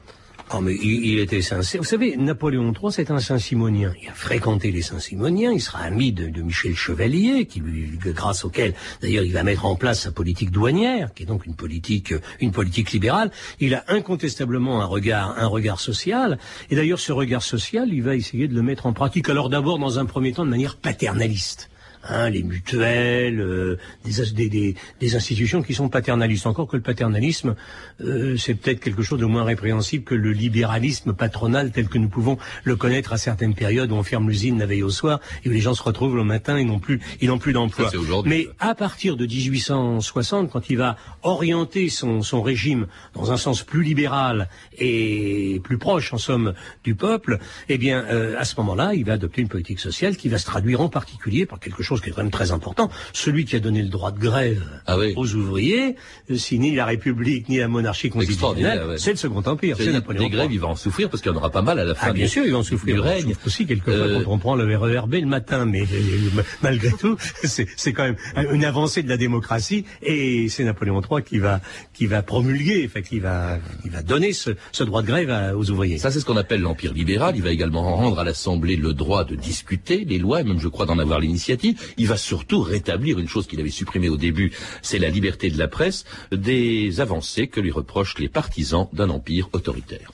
Oh, 0.54 0.60
mais 0.62 0.74
il, 0.76 1.18
était 1.18 1.42
sincère. 1.42 1.82
Vous 1.82 1.86
savez, 1.86 2.16
Napoléon 2.16 2.72
III, 2.72 2.90
c'est 2.90 3.10
un 3.10 3.20
Saint-Simonien. 3.20 3.92
Il 4.02 4.08
a 4.08 4.14
fréquenté 4.14 4.72
les 4.72 4.80
Saint-Simoniens. 4.80 5.52
Il 5.52 5.60
sera 5.60 5.80
ami 5.80 6.10
de, 6.10 6.30
de, 6.30 6.40
Michel 6.40 6.74
Chevalier, 6.74 7.44
qui 7.44 7.60
lui, 7.60 7.90
grâce 7.98 8.46
auquel, 8.46 8.72
d'ailleurs, 9.02 9.24
il 9.24 9.32
va 9.32 9.42
mettre 9.42 9.66
en 9.66 9.76
place 9.76 10.00
sa 10.00 10.10
politique 10.10 10.50
douanière, 10.50 11.12
qui 11.12 11.24
est 11.24 11.26
donc 11.26 11.44
une 11.44 11.54
politique, 11.54 12.14
une 12.40 12.50
politique 12.50 12.92
libérale. 12.92 13.30
Il 13.60 13.74
a 13.74 13.84
incontestablement 13.88 14.80
un 14.80 14.86
regard, 14.86 15.38
un 15.38 15.46
regard 15.46 15.80
social. 15.80 16.38
Et 16.70 16.76
d'ailleurs, 16.76 17.00
ce 17.00 17.12
regard 17.12 17.42
social, 17.42 17.90
il 17.92 18.02
va 18.02 18.16
essayer 18.16 18.48
de 18.48 18.54
le 18.54 18.62
mettre 18.62 18.86
en 18.86 18.94
pratique. 18.94 19.28
Alors 19.28 19.50
d'abord, 19.50 19.78
dans 19.78 19.98
un 19.98 20.06
premier 20.06 20.32
temps, 20.32 20.46
de 20.46 20.50
manière 20.50 20.76
paternaliste. 20.76 21.68
Hein, 22.04 22.30
les 22.30 22.42
mutuelles, 22.42 23.40
euh, 23.40 23.76
des, 24.04 24.48
des, 24.48 24.76
des, 25.00 25.16
institutions 25.16 25.62
qui 25.62 25.74
sont 25.74 25.88
paternalistes. 25.88 26.46
Encore 26.46 26.68
que 26.68 26.76
le 26.76 26.82
paternalisme, 26.82 27.56
euh, 28.00 28.36
c'est 28.36 28.54
peut-être 28.54 28.80
quelque 28.80 29.02
chose 29.02 29.18
de 29.18 29.26
moins 29.26 29.42
répréhensible 29.42 30.04
que 30.04 30.14
le 30.14 30.30
libéralisme 30.30 31.12
patronal 31.12 31.72
tel 31.72 31.88
que 31.88 31.98
nous 31.98 32.08
pouvons 32.08 32.38
le 32.62 32.76
connaître 32.76 33.12
à 33.12 33.18
certaines 33.18 33.54
périodes 33.54 33.90
où 33.90 33.96
on 33.96 34.04
ferme 34.04 34.28
l'usine 34.28 34.58
la 34.60 34.66
veille 34.66 34.84
au 34.84 34.90
soir 34.90 35.20
et 35.44 35.48
où 35.48 35.52
les 35.52 35.60
gens 35.60 35.74
se 35.74 35.82
retrouvent 35.82 36.16
le 36.16 36.22
matin 36.22 36.56
et 36.56 36.64
n'ont 36.64 36.78
plus, 36.78 37.00
ils 37.20 37.28
n'ont 37.28 37.38
plus 37.38 37.52
d'emploi. 37.52 37.90
Mais 38.24 38.46
à 38.60 38.74
partir 38.76 39.16
de 39.16 39.26
1860, 39.26 40.50
quand 40.50 40.70
il 40.70 40.78
va 40.78 40.96
orienter 41.24 41.88
son, 41.88 42.22
son 42.22 42.42
régime 42.42 42.86
dans 43.14 43.32
un 43.32 43.36
sens 43.36 43.64
plus 43.64 43.82
libéral 43.82 44.48
et 44.78 45.60
plus 45.64 45.78
proche, 45.78 46.12
en 46.12 46.18
somme, 46.18 46.54
du 46.84 46.94
peuple, 46.94 47.38
eh 47.68 47.76
bien, 47.76 48.04
euh, 48.04 48.38
à 48.38 48.44
ce 48.44 48.54
moment-là, 48.58 48.94
il 48.94 49.04
va 49.04 49.14
adopter 49.14 49.42
une 49.42 49.48
politique 49.48 49.80
sociale 49.80 50.16
qui 50.16 50.28
va 50.28 50.38
se 50.38 50.46
traduire 50.46 50.80
en 50.80 50.88
particulier 50.88 51.44
par 51.44 51.58
quelque 51.58 51.82
chose 51.82 51.87
chose 51.88 52.00
qui 52.00 52.10
est 52.10 52.12
quand 52.12 52.22
même 52.22 52.30
très 52.30 52.52
important, 52.52 52.90
celui 53.12 53.44
qui 53.44 53.56
a 53.56 53.60
donné 53.60 53.82
le 53.82 53.88
droit 53.88 54.12
de 54.12 54.18
grève 54.18 54.62
ah 54.86 54.96
aux 55.16 55.34
ouvriers, 55.34 55.96
euh, 56.30 56.36
si 56.36 56.58
ni 56.58 56.74
la 56.74 56.84
République 56.84 57.48
ni 57.48 57.58
la 57.58 57.68
monarchie 57.68 58.10
constitutionnelle, 58.10 58.94
c'est 58.98 59.10
le 59.10 59.16
Second 59.16 59.42
Empire. 59.44 59.76
C'est 59.78 59.92
Napoléon. 59.92 60.24
Les 60.24 60.30
grèves, 60.30 60.52
il 60.52 60.60
va 60.60 60.68
en 60.68 60.76
souffrir 60.76 61.08
parce 61.08 61.22
qu'il 61.22 61.32
y 61.32 61.34
en 61.34 61.38
aura 61.38 61.50
pas 61.50 61.62
mal 61.62 61.78
à 61.78 61.84
la 61.84 61.94
fin. 61.94 62.08
Ah, 62.10 62.12
bien 62.12 62.26
sûr, 62.26 62.44
il 62.44 62.52
va 62.52 62.58
en 62.58 62.62
souffrir. 62.62 62.96
Du 62.96 63.00
règne. 63.00 63.34
aussi 63.46 63.66
quelquefois 63.66 63.94
euh... 63.94 64.22
quand 64.24 64.32
on 64.32 64.38
prend 64.38 64.54
le 64.54 64.76
RERB 64.76 65.14
le 65.14 65.26
matin, 65.26 65.64
mais 65.64 65.82
euh, 65.82 66.42
malgré 66.62 66.90
tout, 66.92 67.16
c'est 67.44 67.92
quand 67.92 68.04
même 68.04 68.16
une 68.52 68.64
avancée 68.64 69.02
de 69.02 69.08
la 69.08 69.16
démocratie 69.16 69.84
et 70.02 70.48
c'est 70.48 70.64
Napoléon 70.64 71.00
III 71.00 71.22
qui 71.22 71.38
va 71.38 71.60
qui 71.94 72.06
va 72.06 72.22
promulguer, 72.22 72.84
enfin 72.86 73.02
qui 73.02 73.18
va 73.18 73.58
qui 73.82 73.88
va 73.88 74.02
donner 74.02 74.32
ce, 74.32 74.50
ce 74.72 74.84
droit 74.84 75.02
de 75.02 75.06
grève 75.06 75.54
aux 75.56 75.70
ouvriers. 75.70 75.98
Ça, 75.98 76.10
c'est 76.10 76.20
ce 76.20 76.24
qu'on 76.24 76.36
appelle 76.36 76.60
l'empire 76.60 76.92
libéral. 76.92 77.34
Il 77.36 77.42
va 77.42 77.50
également 77.50 77.82
rendre 77.96 78.18
à 78.18 78.24
l'Assemblée 78.24 78.76
le 78.76 78.94
droit 78.94 79.24
de 79.24 79.34
discuter 79.34 80.04
les 80.04 80.18
lois, 80.18 80.42
même 80.42 80.60
je 80.60 80.68
crois 80.68 80.86
d'en 80.86 80.98
avoir 80.98 81.20
l'initiative 81.20 81.77
il 81.96 82.06
va 82.06 82.16
surtout 82.16 82.60
rétablir 82.60 83.18
une 83.18 83.28
chose 83.28 83.46
qu'il 83.46 83.60
avait 83.60 83.70
supprimée 83.70 84.08
au 84.08 84.16
début, 84.16 84.52
c'est 84.82 84.98
la 84.98 85.08
liberté 85.08 85.50
de 85.50 85.58
la 85.58 85.68
presse, 85.68 86.04
des 86.32 87.00
avancées 87.00 87.48
que 87.48 87.60
lui 87.60 87.70
reprochent 87.70 88.18
les 88.18 88.28
partisans 88.28 88.88
d'un 88.92 89.10
empire 89.10 89.48
autoritaire. 89.52 90.12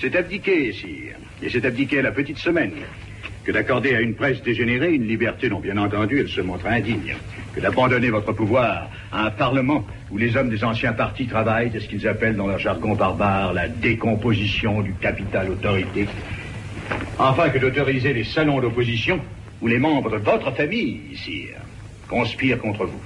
C'est 0.00 0.14
abdiquer, 0.16 0.72
sire, 0.72 1.16
et 1.42 1.48
c'est 1.50 1.64
abdiquer 1.64 2.02
la 2.02 2.12
petite 2.12 2.38
semaine. 2.38 2.72
Que 3.44 3.52
d'accorder 3.52 3.94
à 3.94 4.00
une 4.00 4.14
presse 4.14 4.42
dégénérée 4.42 4.92
une 4.92 5.06
liberté 5.06 5.48
dont, 5.48 5.60
bien 5.60 5.78
entendu, 5.78 6.20
elle 6.20 6.28
se 6.28 6.40
montre 6.40 6.66
indigne, 6.66 7.16
que 7.54 7.60
d'abandonner 7.60 8.10
votre 8.10 8.32
pouvoir 8.32 8.90
à 9.10 9.26
un 9.26 9.30
Parlement 9.30 9.86
où 10.10 10.18
les 10.18 10.36
hommes 10.36 10.50
des 10.50 10.64
anciens 10.64 10.92
partis 10.92 11.26
travaillent 11.26 11.74
à 11.74 11.80
ce 11.80 11.88
qu'ils 11.88 12.06
appellent 12.06 12.36
dans 12.36 12.46
leur 12.46 12.58
jargon 12.58 12.94
barbare 12.94 13.54
la 13.54 13.68
décomposition 13.68 14.82
du 14.82 14.92
capital 14.94 15.50
autorité, 15.50 16.06
enfin 17.18 17.48
que 17.48 17.58
d'autoriser 17.58 18.12
les 18.12 18.24
salons 18.24 18.60
d'opposition 18.60 19.20
où 19.60 19.66
les 19.66 19.78
membres 19.78 20.10
de 20.10 20.16
votre 20.16 20.52
famille, 20.52 21.16
sire, 21.16 21.60
conspirent 22.08 22.58
contre 22.58 22.84
vous. 22.86 23.00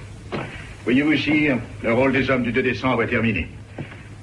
Voyez-vous, 0.84 1.16
sire, 1.16 1.58
le 1.82 1.92
rôle 1.92 2.12
des 2.12 2.28
hommes 2.30 2.42
du 2.42 2.52
2 2.52 2.62
décembre 2.62 3.02
est 3.04 3.08
terminé. 3.08 3.46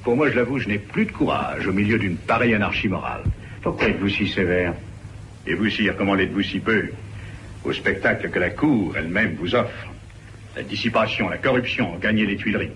Pour 0.03 0.15
moi, 0.15 0.29
je 0.29 0.35
l'avoue, 0.35 0.59
je 0.59 0.67
n'ai 0.67 0.77
plus 0.77 1.05
de 1.05 1.11
courage 1.11 1.67
au 1.67 1.73
milieu 1.73 1.97
d'une 1.97 2.17
pareille 2.17 2.53
anarchie 2.53 2.87
morale. 2.87 3.23
Pourquoi 3.61 3.89
êtes-vous 3.89 4.09
si 4.09 4.27
sévère? 4.27 4.73
Et 5.47 5.53
vous, 5.53 5.69
sire, 5.69 5.95
comment 5.97 6.15
l'êtes-vous 6.15 6.43
si 6.43 6.59
peu? 6.59 6.89
Au 7.63 7.73
spectacle 7.73 8.29
que 8.29 8.39
la 8.39 8.49
Cour 8.49 8.95
elle-même 8.97 9.35
vous 9.39 9.55
offre. 9.55 9.87
La 10.55 10.63
dissipation, 10.63 11.29
la 11.29 11.37
corruption 11.37 11.97
gagné 11.97 12.25
les 12.25 12.37
Tuileries. 12.37 12.71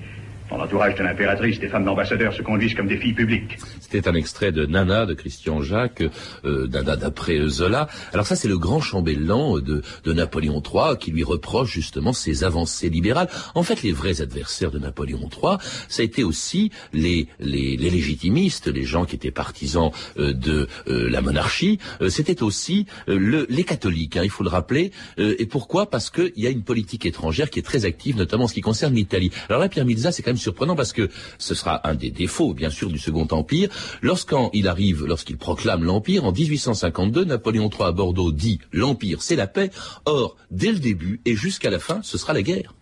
Dans 0.50 0.58
l'entourage 0.58 0.96
de 0.96 1.04
l'impératrice, 1.04 1.60
des 1.60 1.68
femmes 1.68 1.86
d'ambassadeurs 1.86 2.34
se 2.34 2.42
conduisent 2.42 2.76
comme 2.76 2.88
des 2.88 2.98
filles 2.98 3.14
publiques. 3.14 3.58
C'était 3.80 4.08
un 4.08 4.14
extrait 4.14 4.52
de 4.52 4.66
Nana 4.66 5.06
de 5.06 5.14
Christian 5.14 5.62
Jacques, 5.62 6.04
euh, 6.46 6.68
Nana 6.68 6.96
d'après 6.96 7.40
Zola. 7.48 7.88
Alors 8.14 8.28
ça, 8.28 8.36
c'est 8.36 8.48
le 8.48 8.58
grand 8.58 8.82
chambellan 8.82 9.60
de, 9.60 9.82
de 10.04 10.14
Napoléon 10.14 10.62
III 10.62 10.98
qui 11.00 11.12
lui 11.12 11.24
reproche 11.24 11.72
justement 11.72 12.14
ses 12.14 12.44
avancées 12.44 12.90
libérales. 12.90 13.30
En 13.56 13.64
fait, 13.64 13.84
les 13.84 13.92
vrais 13.92 14.22
adversaires 14.22 14.72
de 14.72 14.80
Napoléon 14.80 15.30
III, 15.30 15.58
ça 15.88 16.02
a 16.02 16.06
été 16.06 16.24
aussi 16.24 16.72
les, 16.92 17.28
les, 17.40 17.78
les 17.78 17.90
légitimistes, 17.90 18.68
les 18.68 18.84
gens 18.84 19.06
qui 19.06 19.16
étaient 19.16 19.32
partisans 19.32 19.92
euh, 20.18 20.34
de 20.34 20.68
euh, 20.88 21.10
la 21.10 21.22
monarchie. 21.22 21.80
Euh, 22.02 22.10
c'était 22.10 22.44
aussi 22.44 22.86
euh, 23.08 23.18
le, 23.18 23.46
les 23.50 23.64
catholiques, 23.64 24.18
hein, 24.18 24.22
il 24.24 24.30
faut 24.30 24.44
le 24.44 24.50
rappeler. 24.50 24.92
et 25.18 25.46
pourquoi? 25.46 25.90
Parce 25.90 26.10
qu'il 26.10 26.32
y 26.36 26.48
a 26.48 26.50
une 26.50 26.64
politique 26.64 27.06
étrangère 27.06 27.50
qui 27.50 27.60
est 27.60 27.64
très 27.64 27.86
active, 27.86 28.18
notamment 28.18 28.46
en 28.46 28.48
ce 28.48 28.54
qui 28.54 28.62
concerne 28.62 28.94
l'Italie. 28.94 29.32
Alors 29.50 29.62
là, 29.62 29.70
Pierre 29.70 29.86
Milza, 29.86 30.12
c'est 30.12 30.24
quand 30.24 30.33
même 30.34 30.38
surprenant 30.40 30.76
parce 30.76 30.94
que 30.94 31.10
ce 31.38 31.54
sera 31.54 31.88
un 31.88 31.94
des 31.94 32.12
défauts, 32.12 32.54
bien 32.54 32.70
sûr, 32.70 32.90
du 32.90 32.98
Second 32.98 33.28
Empire. 33.32 33.70
Lorsqu'il 34.02 34.50
il 34.54 34.68
arrive, 34.68 35.06
lorsqu'il 35.06 35.38
proclame 35.38 35.84
l'Empire, 35.84 36.26
en 36.26 36.32
1852, 36.32 37.26
Napoléon 37.26 37.70
III 37.70 37.88
à 37.88 37.92
Bordeaux 37.92 38.32
dit 38.32 38.60
l'Empire, 38.72 39.22
c'est 39.22 39.36
la 39.36 39.48
paix. 39.48 39.70
Or, 40.06 40.36
dès 40.50 40.72
le 40.72 40.80
début 40.80 41.22
et 41.26 41.36
jusqu'à 41.36 41.70
la 41.70 41.80
fin, 41.80 42.02
ce 42.04 42.18
sera 42.18 42.34
la 42.34 42.42
guerre. 42.42 42.74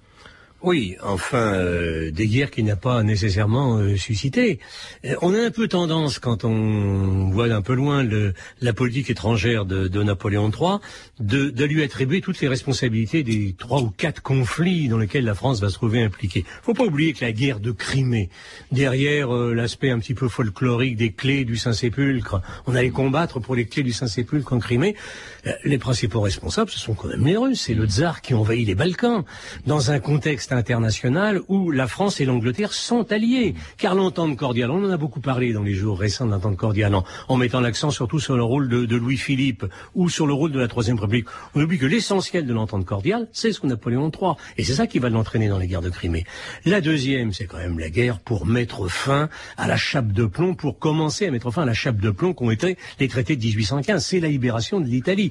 Oui, 0.64 0.96
enfin, 1.02 1.56
euh, 1.56 2.12
des 2.12 2.28
guerres 2.28 2.52
qu'il 2.52 2.66
n'a 2.66 2.76
pas 2.76 3.02
nécessairement 3.02 3.80
euh. 3.80 3.96
Euh, 3.96 5.16
on 5.24 5.34
a 5.34 5.40
un 5.40 5.50
peu 5.50 5.68
tendance, 5.68 6.20
quand 6.20 6.44
on 6.46 7.32
voit 7.32 7.48
un 7.52 7.64
peu 7.64 7.74
loin 7.74 8.08
la 8.62 8.74
politique 8.74 9.10
étrangère 9.10 9.66
de, 9.66 10.04
Napoléon 10.04 10.52
III, 10.52 10.78
de, 11.20 11.50
de, 11.50 11.66
lui 11.66 11.82
attribuer 11.82 12.22
toutes 12.22 12.42
les 12.42 12.48
responsabilités 12.48 13.24
des 13.24 13.56
trois 13.58 13.82
ou 13.82 13.90
quatre 13.90 14.22
conflits 14.22 14.88
dans 14.88 15.00
lesquels 15.00 15.26
la 15.26 15.34
France 15.34 15.62
va 15.62 15.70
se 15.70 15.74
trouver 15.74 16.04
impliquée. 16.04 16.46
Faut 16.62 16.76
pas 16.76 16.84
oublier 16.84 17.14
que 17.14 17.26
la 17.26 17.32
guerre 17.32 17.60
de 17.60 17.72
Crimée, 17.72 18.30
derrière 18.72 19.32
l'aspect 19.32 19.90
un 19.90 19.98
petit 19.98 20.14
peu 20.14 20.28
folklorique 20.28 20.96
des 20.96 21.12
clés 21.12 21.44
du 21.44 21.58
Saint-Sépulcre, 21.58 22.40
on 22.68 22.76
allait 22.76 22.92
combattre 22.92 23.40
pour 23.40 23.56
les 23.56 23.66
clés 23.66 23.84
du 23.84 23.94
Saint-Sépulcre 23.94 24.54
en 24.54 24.60
Crimée, 24.60 24.96
les 25.64 25.78
principaux 25.78 26.22
responsables, 26.22 26.70
ce 26.70 26.80
sont 26.80 26.94
quand 26.94 27.08
même 27.08 27.26
les 27.26 27.38
Russes, 27.38 27.62
c'est 27.62 27.74
le 27.74 27.86
tsar 27.86 28.22
qui 28.22 28.34
envahit 28.34 28.68
les 28.68 28.76
Balkans, 28.76 29.24
dans 29.66 29.92
un 29.92 30.00
contexte 30.00 30.52
international 30.52 31.42
où 31.48 31.72
la 31.72 31.88
France 31.88 32.22
et 32.22 32.26
l'Angleterre 32.26 32.74
sont 32.74 33.12
alliés. 33.12 33.56
Car 33.78 33.96
l'entente 33.96 34.38
cordiale, 34.38 34.72
on 34.72 34.86
en 34.86 34.92
a 34.92 34.98
beaucoup 34.98 35.20
parlé 35.20 35.54
dans 35.54 35.64
les 35.64 35.74
jours 35.74 36.00
récents 36.00 36.26
de 36.26 36.32
l'entente 36.32 36.58
cordiale, 36.58 36.94
en, 37.28 37.38
mettant 37.38 37.60
l'accent 37.60 37.90
surtout 37.90 38.20
sur 38.20 38.36
le 38.36 38.44
rôle 38.44 38.70
de, 38.70 38.96
Louis-Philippe 38.96 39.66
ou 39.96 40.10
sur 40.10 40.28
le 40.28 40.34
rôle 40.34 40.52
de 40.52 40.60
la 40.60 40.68
Troisième 40.68 41.00
République. 41.00 41.28
On 41.56 41.62
oublie 41.62 41.80
que 41.80 41.86
l'essentiel 41.86 42.46
de 42.46 42.54
l'entente 42.54 42.86
cordiale, 42.86 43.28
c'est 43.32 43.52
ce 43.52 43.60
qu'on 43.60 43.68
Napoléon 43.68 44.12
III. 44.12 44.34
Et 44.58 44.64
c'est 44.64 44.74
ça 44.74 44.86
qui 44.86 45.00
va 45.00 45.10
l'entraîner 45.10 45.48
dans 45.48 45.58
les 45.58 45.68
guerres 45.68 45.82
de 45.82 45.90
Crimée. 45.90 46.26
La 46.66 46.82
deuxième, 46.82 47.34
c'est 47.34 47.46
quand 47.46 47.58
même 47.58 47.80
la 47.80 47.90
guerre 47.90 48.20
pour 48.20 48.46
mettre 48.46 48.88
fin 48.88 49.30
à 49.58 49.68
la 49.68 49.78
chape 49.78 50.12
de 50.12 50.26
plomb, 50.26 50.54
pour 50.54 50.78
commencer 50.78 51.26
à 51.26 51.32
mettre 51.32 51.50
fin 51.52 51.64
à 51.64 51.66
la 51.66 51.74
chape 51.74 51.98
de 51.98 52.12
plomb 52.12 52.34
qu'ont 52.34 52.52
été 52.52 52.78
les 53.00 53.08
traités 53.08 53.36
de 53.36 53.44
1815. 53.44 54.06
C'est 54.06 54.20
la 54.20 54.28
libération 54.28 54.80
de 54.80 54.88
l'Italie. 54.88 55.31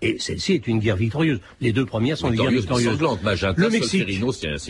Et 0.00 0.16
celle-ci 0.18 0.52
est 0.52 0.66
une 0.66 0.78
guerre 0.78 0.96
victorieuse. 0.96 1.40
Les 1.60 1.72
deux 1.72 1.84
premières 1.84 2.16
sont 2.16 2.30
des 2.30 2.36
guerres 2.36 2.50
victorieuses. 2.50 2.98
le 3.56 3.70
Mexique, 3.70 4.22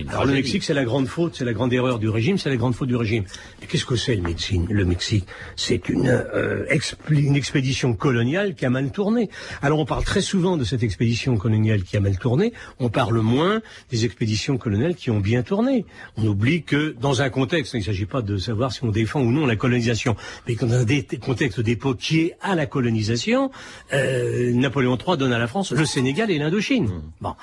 alors 0.08 0.24
le 0.24 0.32
Mexique, 0.32 0.62
c'est 0.62 0.74
la 0.74 0.84
grande 0.84 1.06
faute, 1.06 1.34
c'est 1.36 1.44
la 1.44 1.52
grande 1.52 1.72
erreur 1.72 1.98
du 1.98 2.08
régime, 2.08 2.38
c'est 2.38 2.48
la 2.48 2.56
grande 2.56 2.74
faute 2.74 2.88
du 2.88 2.96
régime. 2.96 3.24
Mais 3.60 3.66
qu'est-ce 3.66 3.84
que 3.84 3.96
c'est 3.96 4.16
le 4.16 4.22
Mexique? 4.22 4.62
Le 4.70 4.84
Mexique, 4.84 5.26
c'est 5.56 5.88
une, 5.88 6.08
euh, 6.08 6.64
une 7.10 7.36
expédition 7.36 7.92
coloniale 7.92 8.54
qui 8.54 8.64
a 8.64 8.70
mal 8.70 8.90
tourné. 8.90 9.28
Alors 9.60 9.78
on 9.78 9.84
parle 9.84 10.04
très 10.04 10.22
souvent 10.22 10.56
de 10.56 10.64
cette 10.64 10.82
expédition 10.82 11.36
coloniale 11.36 11.82
qui 11.82 11.96
a 11.96 12.00
mal 12.00 12.16
tourné, 12.18 12.52
on 12.78 12.88
parle 12.88 13.20
moins 13.20 13.60
des 13.90 14.04
expéditions 14.04 14.56
coloniales 14.56 14.94
qui 14.94 15.10
ont 15.10 15.20
bien 15.20 15.42
tourné. 15.42 15.84
On 16.16 16.26
oublie 16.26 16.62
que 16.62 16.96
dans 17.00 17.20
un 17.20 17.28
contexte, 17.28 17.74
il 17.74 17.80
ne 17.80 17.84
s'agit 17.84 18.06
pas 18.06 18.22
de 18.22 18.38
savoir 18.38 18.72
si 18.72 18.82
on 18.84 18.90
défend 18.90 19.20
ou 19.20 19.30
non 19.30 19.46
la 19.46 19.56
colonisation, 19.56 20.16
mais 20.46 20.54
dans 20.54 20.72
un 20.72 20.86
contexte 21.20 21.60
d'époque 21.60 21.98
qui 21.98 22.20
est 22.20 22.36
à 22.40 22.54
la 22.54 22.66
colonisation, 22.66 23.50
euh, 23.92 24.52
Napoléon 24.52 24.96
III 24.96 25.17
donne 25.18 25.32
à 25.32 25.38
la 25.38 25.46
France 25.46 25.72
le 25.72 25.84
Sénégal 25.84 26.30
et 26.30 26.38
l'Indochine. 26.38 26.86
Mmh. 26.86 27.02
Bon, 27.20 27.34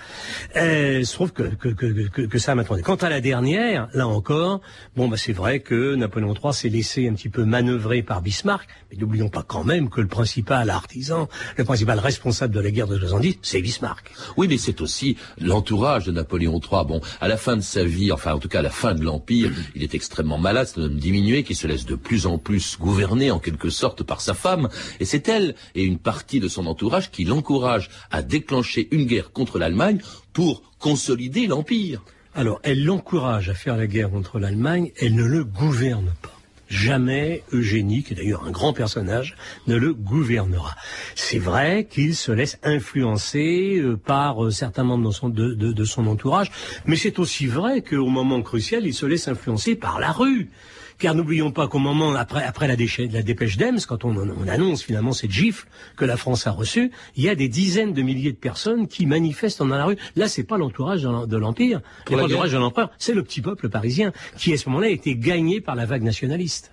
euh, 0.56 1.00
il 1.00 1.06
se 1.06 1.14
trouve 1.14 1.32
que, 1.32 1.44
que, 1.44 1.70
que, 1.70 2.22
que 2.22 2.38
ça 2.40 2.56
Quant 2.64 2.96
à 2.96 3.10
la 3.10 3.22
dernière, 3.22 3.90
là 3.94 4.08
encore, 4.08 4.62
bon, 4.96 5.08
bah, 5.08 5.18
c'est 5.18 5.34
vrai 5.34 5.60
que 5.60 5.96
Napoléon 5.96 6.34
III 6.34 6.54
s'est 6.54 6.70
laissé 6.70 7.08
un 7.08 7.14
petit 7.14 7.30
peu 7.30 7.44
manœuvrer 7.44 8.02
par 8.02 8.22
Bismarck, 8.22 8.68
mais 8.90 8.98
n'oublions 8.98 9.30
pas 9.30 9.44
quand 9.44 9.64
même 9.64 9.90
que 9.90 10.00
le 10.00 10.08
principal 10.08 10.70
artisan, 10.70 11.28
le 11.58 11.66
principal 11.66 12.00
responsable 12.00 12.54
de 12.54 12.60
la 12.62 12.72
guerre 12.72 12.88
de 12.88 12.98
70, 12.98 13.40
c'est 13.42 13.62
Bismarck. 13.62 14.12
Oui, 14.38 14.48
mais 14.48 14.58
c'est 14.58 14.80
aussi 14.82 15.18
l'entourage 15.40 16.06
de 16.06 16.12
Napoléon 16.12 16.60
III. 16.60 16.86
Bon, 16.86 17.02
à 17.20 17.28
la 17.28 17.36
fin 17.36 17.58
de 17.58 17.62
sa 17.62 17.84
vie, 17.84 18.12
enfin, 18.12 18.34
en 18.34 18.40
tout 18.40 18.48
cas, 18.48 18.60
à 18.60 18.64
la 18.64 18.70
fin 18.70 18.96
de 18.96 19.04
l'Empire, 19.04 19.52
il 19.76 19.84
est 19.84 19.96
extrêmement 19.96 20.38
malade, 20.38 20.68
c'est 20.68 20.80
un 20.80 20.84
homme 20.84 20.96
diminué, 20.96 21.44
qui 21.44 21.56
se 21.56 21.68
laisse 21.68 21.86
de 21.86 21.96
plus 21.96 22.26
en 22.26 22.38
plus 22.38 22.78
gouverner, 22.80 23.32
en 23.32 23.40
quelque 23.40 23.70
sorte, 23.70 24.04
par 24.04 24.22
sa 24.22 24.34
femme. 24.34 24.70
Et 25.00 25.06
c'est 25.06 25.28
elle 25.28 25.56
et 25.74 25.84
une 25.84 25.98
partie 25.98 26.40
de 26.40 26.48
son 26.48 26.68
entourage 26.68 27.12
qui 27.12 27.26
l'encourage 27.26 27.65
à 28.12 28.22
déclencher 28.22 28.88
une 28.92 29.06
guerre 29.06 29.32
contre 29.32 29.60
l'Allemagne 29.60 30.00
pour 30.34 30.64
consolider 30.80 31.48
l'Empire. 31.48 32.04
Alors, 32.34 32.60
elle 32.64 32.84
l'encourage 32.84 33.50
à 33.50 33.54
faire 33.54 33.78
la 33.78 33.88
guerre 33.88 34.10
contre 34.10 34.40
l'Allemagne, 34.40 34.92
elle 35.00 35.16
ne 35.16 35.24
le 35.24 35.44
gouverne 35.44 36.14
pas. 36.22 36.32
Jamais 36.68 37.44
Eugénie, 37.54 38.04
qui 38.04 38.14
est 38.14 38.18
d'ailleurs 38.18 38.44
un 38.46 38.52
grand 38.52 38.74
personnage, 38.74 39.36
ne 39.68 39.76
le 39.76 39.94
gouvernera. 39.94 40.76
C'est 41.14 41.38
vrai 41.38 41.88
qu'il 41.90 42.16
se 42.16 42.32
laisse 42.32 42.58
influencer 42.64 43.78
euh, 43.78 43.98
par 43.98 44.44
euh, 44.44 44.52
certains 44.52 44.84
membres 44.84 45.12
de 45.38 45.86
son 45.86 46.08
entourage, 46.08 46.52
mais 46.86 46.96
c'est 46.96 47.20
aussi 47.20 47.46
vrai 47.46 47.82
qu'au 47.82 48.10
moment 48.10 48.42
crucial, 48.42 48.86
il 48.86 48.94
se 48.94 49.06
laisse 49.06 49.28
influencer 49.28 49.76
par 49.76 50.00
la 50.00 50.12
rue. 50.12 50.50
Car 50.98 51.14
n'oublions 51.14 51.52
pas 51.52 51.68
qu'au 51.68 51.80
moment, 51.80 52.14
après, 52.16 52.44
après 52.44 52.68
la, 52.68 52.76
la 53.12 53.22
dépêche 53.22 53.58
d'Ems, 53.58 53.80
quand 53.88 54.06
on, 54.06 54.16
on, 54.16 54.48
annonce 54.48 54.82
finalement 54.82 55.12
cette 55.12 55.32
gifle 55.32 55.68
que 55.98 56.06
la 56.06 56.16
France 56.16 56.48
a 56.48 56.52
reçue, 56.52 56.92
il 57.16 57.24
y 57.24 57.30
a 57.30 57.36
des 57.36 57.50
dizaines 57.50 57.94
de 57.94 58.02
milliers 58.02 58.32
de 58.32 58.38
personnes 58.38 58.88
qui 58.88 59.06
manifestent 59.06 59.60
dans 59.60 59.68
la 59.68 59.86
rue. 59.86 59.98
Là, 60.16 60.28
c'est 60.30 60.44
pas 60.44 60.58
l'entourage 60.58 61.04
de 61.04 61.38
l'Empire, 61.38 61.82
l'entourage 62.10 62.52
de 62.52 62.58
l'Empereur, 62.58 62.92
c'est 62.98 63.14
le 63.14 63.24
petit 63.24 63.42
peuple 63.42 63.70
parisien 63.70 64.14
qui, 64.38 64.54
à 64.54 64.58
ce 64.58 64.70
moment-là, 64.70 64.88
a 64.88 64.92
été 64.92 65.16
gagné 65.16 65.60
par 65.60 65.76
la 65.76 65.86
vague 65.86 66.04
nationaliste. 66.04 66.72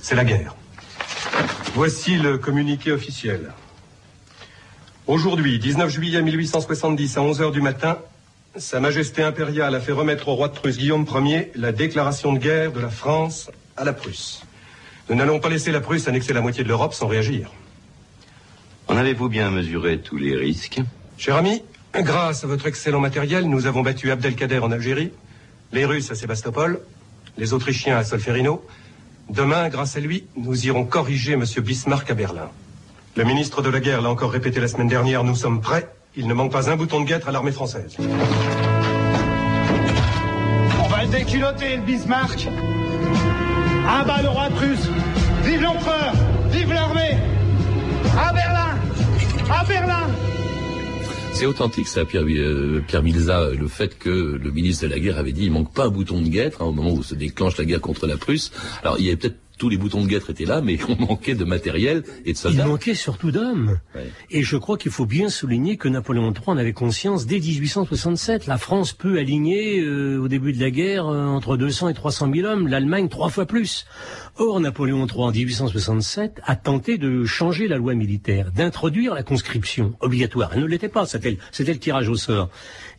C'est 0.00 0.16
la 0.16 0.24
guerre. 0.24 0.56
Voici 1.74 2.16
le 2.16 2.38
communiqué 2.38 2.92
officiel. 2.92 3.52
Aujourd'hui, 5.06 5.58
19 5.58 5.90
juillet 5.90 6.22
1870, 6.22 7.18
à 7.18 7.22
11 7.22 7.42
heures 7.42 7.52
du 7.52 7.60
matin, 7.60 7.98
sa 8.56 8.78
Majesté 8.78 9.22
impériale 9.22 9.74
a 9.74 9.80
fait 9.80 9.92
remettre 9.92 10.28
au 10.28 10.34
roi 10.34 10.48
de 10.48 10.54
Prusse 10.54 10.78
Guillaume 10.78 11.06
Ier 11.26 11.50
la 11.54 11.72
déclaration 11.72 12.32
de 12.32 12.38
guerre 12.38 12.72
de 12.72 12.80
la 12.80 12.88
France 12.88 13.50
à 13.76 13.84
la 13.84 13.92
Prusse. 13.92 14.42
Nous 15.08 15.16
n'allons 15.16 15.40
pas 15.40 15.48
laisser 15.48 15.72
la 15.72 15.80
Prusse 15.80 16.06
annexer 16.06 16.32
la 16.32 16.40
moitié 16.40 16.62
de 16.62 16.68
l'Europe 16.68 16.94
sans 16.94 17.08
réagir. 17.08 17.50
En 18.86 18.96
avez-vous 18.96 19.28
bien 19.28 19.50
mesuré 19.50 19.98
tous 19.98 20.16
les 20.16 20.36
risques? 20.36 20.80
Cher 21.18 21.36
ami, 21.36 21.62
grâce 21.94 22.44
à 22.44 22.46
votre 22.46 22.66
excellent 22.66 23.00
matériel, 23.00 23.48
nous 23.48 23.66
avons 23.66 23.82
battu 23.82 24.10
Abdelkader 24.10 24.58
en 24.58 24.70
Algérie, 24.70 25.10
les 25.72 25.84
Russes 25.84 26.10
à 26.10 26.14
Sébastopol, 26.14 26.80
les 27.36 27.52
Autrichiens 27.54 27.96
à 27.96 28.04
Solferino. 28.04 28.64
Demain, 29.30 29.68
grâce 29.68 29.96
à 29.96 30.00
lui, 30.00 30.26
nous 30.36 30.66
irons 30.66 30.84
corriger 30.84 31.32
M. 31.32 31.44
Bismarck 31.58 32.10
à 32.10 32.14
Berlin. 32.14 32.50
Le 33.16 33.24
ministre 33.24 33.62
de 33.62 33.70
la 33.70 33.80
Guerre 33.80 34.02
l'a 34.02 34.10
encore 34.10 34.30
répété 34.30 34.60
la 34.60 34.68
semaine 34.68 34.88
dernière, 34.88 35.24
nous 35.24 35.34
sommes 35.34 35.60
prêts 35.60 35.88
il 36.16 36.26
ne 36.26 36.34
manque 36.34 36.52
pas 36.52 36.70
un 36.70 36.76
bouton 36.76 37.00
de 37.00 37.06
guêtre 37.06 37.28
à 37.28 37.32
l'armée 37.32 37.52
française. 37.52 37.96
On 40.78 40.88
va 40.88 41.04
le 41.04 41.10
déculoter, 41.10 41.76
le 41.76 41.82
Bismarck. 41.82 42.48
Un 43.88 44.04
bas 44.04 44.22
le 44.22 44.28
roi 44.28 44.48
Prusse. 44.50 44.88
Vive 45.44 45.62
l'empereur 45.62 46.12
Vive 46.50 46.72
l'armée 46.72 47.18
À 48.18 48.32
Berlin 48.32 48.78
À 49.50 49.64
Berlin 49.64 50.06
c'est 51.36 51.46
authentique 51.46 51.88
ça, 51.88 52.04
Pierre, 52.04 52.22
euh, 52.22 52.80
Pierre 52.86 53.02
Milza, 53.02 53.50
le 53.50 53.66
fait 53.66 53.98
que 53.98 54.08
le 54.08 54.50
ministre 54.52 54.84
de 54.86 54.90
la 54.90 55.00
Guerre 55.00 55.18
avait 55.18 55.32
dit 55.32 55.46
il 55.46 55.50
manque 55.50 55.74
pas 55.74 55.86
un 55.86 55.88
bouton 55.88 56.22
de 56.22 56.28
guêtre 56.28 56.62
hein, 56.62 56.66
au 56.66 56.72
moment 56.72 56.92
où 56.92 57.02
se 57.02 57.16
déclenche 57.16 57.58
la 57.58 57.64
guerre 57.64 57.80
contre 57.80 58.06
la 58.06 58.16
Prusse. 58.16 58.52
Alors 58.82 59.00
il 59.00 59.06
y 59.06 59.08
avait 59.08 59.16
peut-être 59.16 59.34
tous 59.58 59.68
les 59.68 59.76
boutons 59.76 60.02
de 60.02 60.08
guêtre 60.08 60.30
étaient 60.30 60.44
là, 60.44 60.60
mais 60.60 60.78
on 60.88 60.96
manquait 60.96 61.34
de 61.34 61.44
matériel 61.44 62.02
et 62.24 62.32
de 62.32 62.38
soldats. 62.38 62.64
Il 62.64 62.68
manquait 62.68 62.94
surtout 62.94 63.30
d'hommes. 63.30 63.78
Et 64.30 64.42
je 64.42 64.56
crois 64.56 64.76
qu'il 64.76 64.90
faut 64.90 65.06
bien 65.06 65.28
souligner 65.28 65.76
que 65.76 65.88
Napoléon 65.88 66.32
III 66.32 66.42
en 66.46 66.56
avait 66.56 66.72
conscience 66.72 67.26
dès 67.26 67.38
1867. 67.38 68.46
La 68.46 68.58
France 68.58 68.92
peut 68.92 69.18
aligner 69.18 69.80
euh, 69.80 70.18
au 70.18 70.28
début 70.28 70.52
de 70.52 70.60
la 70.60 70.70
guerre 70.70 71.06
euh, 71.06 71.26
entre 71.26 71.56
200 71.56 71.90
et 71.90 71.94
300 71.94 72.30
000 72.34 72.46
hommes, 72.46 72.68
l'Allemagne 72.68 73.08
trois 73.08 73.28
fois 73.28 73.46
plus. 73.46 73.86
Or, 74.36 74.60
Napoléon 74.60 75.06
III 75.06 75.22
en 75.22 75.30
1867 75.30 76.40
a 76.44 76.56
tenté 76.56 76.98
de 76.98 77.24
changer 77.24 77.68
la 77.68 77.76
loi 77.76 77.94
militaire, 77.94 78.50
d'introduire 78.50 79.14
la 79.14 79.22
conscription 79.22 79.94
obligatoire. 80.00 80.50
Elle 80.54 80.62
ne 80.62 80.66
l'était 80.66 80.88
pas, 80.88 81.06
c'était 81.06 81.38
le 81.58 81.78
tirage 81.78 82.08
au 82.08 82.16
sort. 82.16 82.50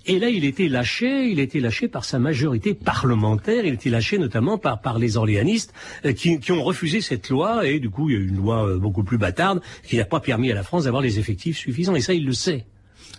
Et 0.08 0.20
là, 0.20 0.30
il 0.30 0.46
était 0.46 0.68
lâché, 0.68 1.30
il 1.30 1.40
était 1.40 1.60
lâché 1.60 1.88
par 1.88 2.06
sa 2.06 2.20
majorité 2.20 2.76
parlementaire, 2.76 3.66
il 3.66 3.74
était 3.74 3.90
lâché 3.90 4.20
notamment 4.20 4.60
par, 4.60 5.00
les 5.00 5.18
orléanistes 5.18 5.74
euh, 6.06 6.14
qui, 6.14 6.40
qui, 6.40 6.52
ont 6.52 6.64
refusé 6.64 7.02
cette 7.02 7.30
loi, 7.30 7.68
et 7.68 7.80
du 7.80 7.90
coup, 7.90 8.10
il 8.10 8.14
y 8.14 8.18
a 8.18 8.22
eu 8.22 8.28
une 8.28 8.38
loi 8.38 8.68
euh, 8.68 8.78
beaucoup 8.78 9.04
plus 9.04 9.18
bâtarde 9.18 9.62
qui 9.84 9.98
n'a 9.98 10.06
pas 10.06 10.20
permis 10.20 10.52
à 10.52 10.56
la 10.56 10.64
France 10.64 10.84
d'avoir 10.84 11.02
les 11.02 11.18
effectifs 11.18 11.58
suffisants, 11.58 11.96
et 11.96 12.02
ça, 12.02 12.14
il 12.14 12.26
le 12.26 12.34
sait. 12.34 12.66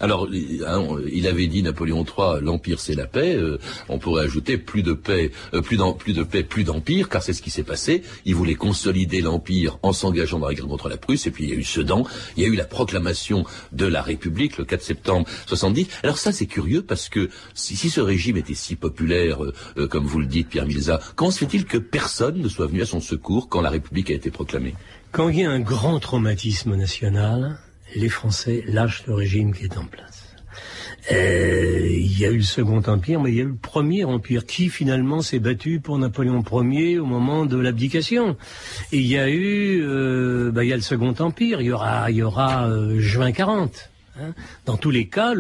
Alors, 0.01 0.29
hein, 0.67 0.87
il 1.11 1.27
avait 1.27 1.47
dit 1.47 1.63
Napoléon 1.63 2.05
III, 2.05 2.43
l'empire 2.43 2.81
c'est 2.81 2.95
la 2.95 3.07
paix. 3.07 3.35
Euh, 3.35 3.59
on 3.89 3.99
pourrait 3.99 4.25
ajouter 4.25 4.59
plus 4.59 4.83
de 4.83 4.93
paix, 4.93 5.31
euh, 5.55 5.63
plus, 5.63 5.79
plus 5.99 6.13
de 6.13 6.23
paix, 6.23 6.43
plus 6.43 6.65
d'empire, 6.65 7.09
car 7.09 7.23
c'est 7.23 7.33
ce 7.33 7.41
qui 7.41 7.51
s'est 7.51 7.63
passé. 7.63 8.03
Il 8.25 8.35
voulait 8.35 8.55
consolider 8.55 9.23
l'empire 9.23 9.79
en 9.83 9.93
s'engageant 9.93 10.39
dans 10.39 10.49
la 10.49 10.55
guerre 10.55 10.67
contre 10.67 10.89
la 10.89 10.99
Prusse. 10.99 11.27
Et 11.27 11.31
puis 11.31 11.45
il 11.45 11.51
y 11.51 11.53
a 11.53 11.57
eu 11.57 11.65
Sedan, 11.65 12.05
il 12.37 12.43
y 12.43 12.47
a 12.47 12.49
eu 12.49 12.57
la 12.57 12.65
proclamation 12.65 13.45
de 13.73 13.87
la 13.87 14.03
République 14.03 14.59
le 14.59 14.65
4 14.65 14.83
septembre 14.83 15.27
70. 15.47 15.89
Alors 16.03 16.19
ça 16.19 16.33
c'est 16.33 16.47
curieux 16.47 16.83
parce 16.83 17.09
que 17.09 17.31
si, 17.55 17.77
ce 17.89 18.01
régime 18.01 18.37
était 18.37 18.55
si 18.55 18.77
populaire, 18.77 19.39
euh, 19.79 19.87
comme 19.89 20.05
vous 20.05 20.21
le 20.21 20.27
dites, 20.27 20.49
Pierre 20.49 20.67
Milza, 20.67 21.01
comment 21.15 21.31
se 21.31 21.39
fait-il 21.39 21.65
que 21.65 21.79
personne 21.79 22.41
ne 22.41 22.49
soit 22.49 22.67
venu 22.67 22.83
à 22.83 22.87
son 22.87 23.01
secours 23.01 23.49
quand 23.49 23.61
la 23.61 23.71
République 23.71 24.11
a 24.11 24.15
été 24.15 24.31
proclamée? 24.31 24.75
Quand 25.13 25.31
il 25.31 25.41
y 25.41 25.45
a 25.45 25.51
un 25.51 25.61
grand 25.61 25.99
traumatisme 25.99 26.75
national, 26.75 27.59
les 27.97 28.09
Français 28.09 28.63
lâchent 28.67 29.05
le 29.07 29.15
régime 29.15 29.53
qui 29.55 29.65
est 29.65 29.77
en 29.77 29.85
place. 29.85 30.23
Euh, 31.13 31.87
il 31.89 32.19
y 32.19 32.25
a 32.25 32.31
eu 32.31 32.39
le 32.39 32.43
Second 32.43 32.83
Empire, 32.87 33.21
mais 33.21 33.31
il 33.31 33.37
y 33.37 33.41
a 33.41 33.45
eu 33.45 33.49
le 33.49 33.55
Premier 33.55 34.05
Empire. 34.05 34.45
Qui 34.45 34.69
finalement 34.69 35.23
s'est 35.23 35.39
battu 35.39 35.81
pour 35.81 35.99
Napoléon 35.99 36.43
Ier 36.53 36.99
au 36.99 37.07
moment 37.07 37.47
de 37.47 37.57
l'abdication 37.57 38.37
il 38.93 39.07
y 39.07 39.17
a 39.17 39.29
eu, 39.29 39.83
euh, 39.83 40.51
bah, 40.51 40.65
y 40.65 40.73
a 40.73 40.77
le 40.77 40.83
Second 40.83 41.15
Empire. 41.19 41.61
Il 41.61 41.67
y 41.67 41.73
aura, 41.73 42.11
y 42.11 42.23
aura 42.23 42.69
euh, 42.69 42.99
juin 42.99 43.31
40. 43.31 43.91
Hein. 44.19 44.33
Dans 44.65 44.79
tous 44.79 44.91
les 44.91 45.07
cas, 45.09 45.35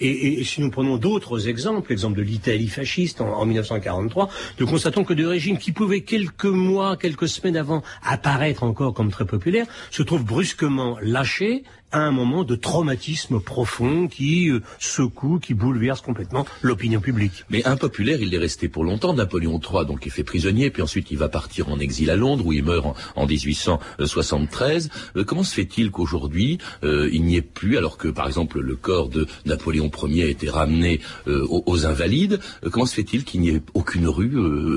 et, 0.00 0.44
si 0.44 0.60
nous 0.60 0.70
prenons 0.70 0.96
d'autres 0.96 1.48
exemples, 1.48 1.90
l'exemple 1.90 2.16
de 2.16 2.22
l'Italie 2.22 2.68
fasciste 2.68 3.20
en, 3.20 3.32
en, 3.34 3.44
1943, 3.44 4.30
nous 4.60 4.66
constatons 4.66 5.02
que 5.02 5.12
des 5.12 5.26
régimes 5.26 5.58
qui 5.58 5.72
pouvaient 5.72 6.02
quelques 6.02 6.44
mois, 6.44 6.96
quelques 6.96 7.28
semaines 7.28 7.56
avant 7.56 7.82
apparaître 8.04 8.62
encore 8.62 8.94
comme 8.94 9.10
très 9.10 9.26
populaires, 9.26 9.66
se 9.90 10.04
trouvent 10.04 10.24
brusquement 10.24 10.98
lâchés 11.02 11.64
à 11.92 12.00
un 12.00 12.10
moment 12.10 12.42
de 12.44 12.56
traumatisme 12.56 13.40
profond 13.40 14.08
qui 14.08 14.50
euh, 14.50 14.60
secoue, 14.78 15.38
qui 15.38 15.54
bouleverse 15.54 16.00
complètement 16.00 16.46
l'opinion 16.62 17.00
publique. 17.00 17.44
Mais 17.50 17.64
impopulaire, 17.64 18.20
il 18.20 18.34
est 18.34 18.38
resté 18.38 18.68
pour 18.68 18.84
longtemps. 18.84 19.12
Napoléon 19.12 19.60
III, 19.60 19.86
donc, 19.86 20.06
est 20.06 20.10
fait 20.10 20.24
prisonnier, 20.24 20.70
puis 20.70 20.82
ensuite 20.82 21.10
il 21.10 21.18
va 21.18 21.28
partir 21.28 21.68
en 21.68 21.78
exil 21.78 22.10
à 22.10 22.16
Londres, 22.16 22.46
où 22.46 22.52
il 22.52 22.64
meurt 22.64 22.96
en, 23.14 23.26
1873. 23.26 24.90
Euh, 25.16 25.24
comment 25.24 25.44
se 25.44 25.54
fait-il 25.54 25.90
qu'aujourd'hui, 25.90 26.58
euh, 26.82 27.08
il 27.12 27.24
n'y 27.24 27.36
ait 27.36 27.42
plus, 27.42 27.76
alors 27.76 27.98
que, 27.98 28.08
par 28.08 28.26
exemple, 28.26 28.60
le 28.60 28.76
corps 28.76 29.08
de 29.08 29.26
Napoléon 29.44 29.90
Ier 30.04 30.24
a 30.24 30.28
été 30.28 30.48
ramené 30.48 31.00
aux, 31.26 31.86
Invalides, 31.86 32.40
comment 32.70 32.86
se 32.86 32.94
fait-il 32.94 33.24
qu'il 33.24 33.40
n'y 33.40 33.50
ait 33.50 33.62
aucune 33.74 34.08
rue, 34.08 34.36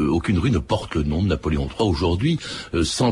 aucune 0.10 0.40
rue 0.40 0.52
ne 0.52 0.60
porte 0.60 0.96
le 0.96 1.04
nom 1.04 1.22
de 1.24 1.28
Napoléon 1.28 1.68
III 1.68 1.90
aujourd'hui, 1.90 2.40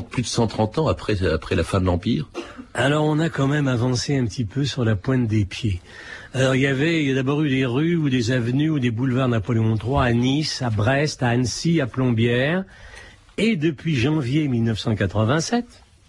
plus 0.10 0.22
de 0.22 0.28
130 0.28 0.80
ans 0.80 0.88
après, 0.88 1.26
après 1.26 1.56
la 1.56 1.64
fin 1.64 1.80
de 1.80 1.86
l'Empire? 1.86 2.30
Alors, 2.76 3.06
on 3.06 3.20
a 3.20 3.30
quand 3.30 3.48
même 3.48 3.68
avant 3.68 3.92
un 3.92 4.26
petit 4.26 4.46
peu 4.46 4.66
sur 4.66 4.84
la 4.84 4.96
pointe 4.96 5.28
des 5.28 5.46
pieds. 5.46 5.80
Alors 6.34 6.56
il 6.56 6.62
y 6.62 6.68
avait, 6.68 7.04
il 7.04 7.10
y 7.10 7.12
a 7.12 7.16
d'abord 7.16 7.44
eu 7.44 7.50
des 7.50 7.66
rues 7.66 7.96
ou 7.96 8.10
des 8.10 8.32
avenues 8.32 8.72
ou 8.72 8.80
des 8.80 8.90
boulevards 8.90 9.28
Napoléon 9.28 9.76
III 9.76 10.08
à 10.08 10.14
Nice, 10.14 10.64
à 10.64 10.72
Brest, 10.72 11.22
à 11.22 11.30
Annecy, 11.30 11.80
à 11.80 11.86
Plombières. 11.86 12.66
Et 13.38 13.56
depuis 13.56 13.96
janvier 13.96 14.48
1987, 14.48 15.66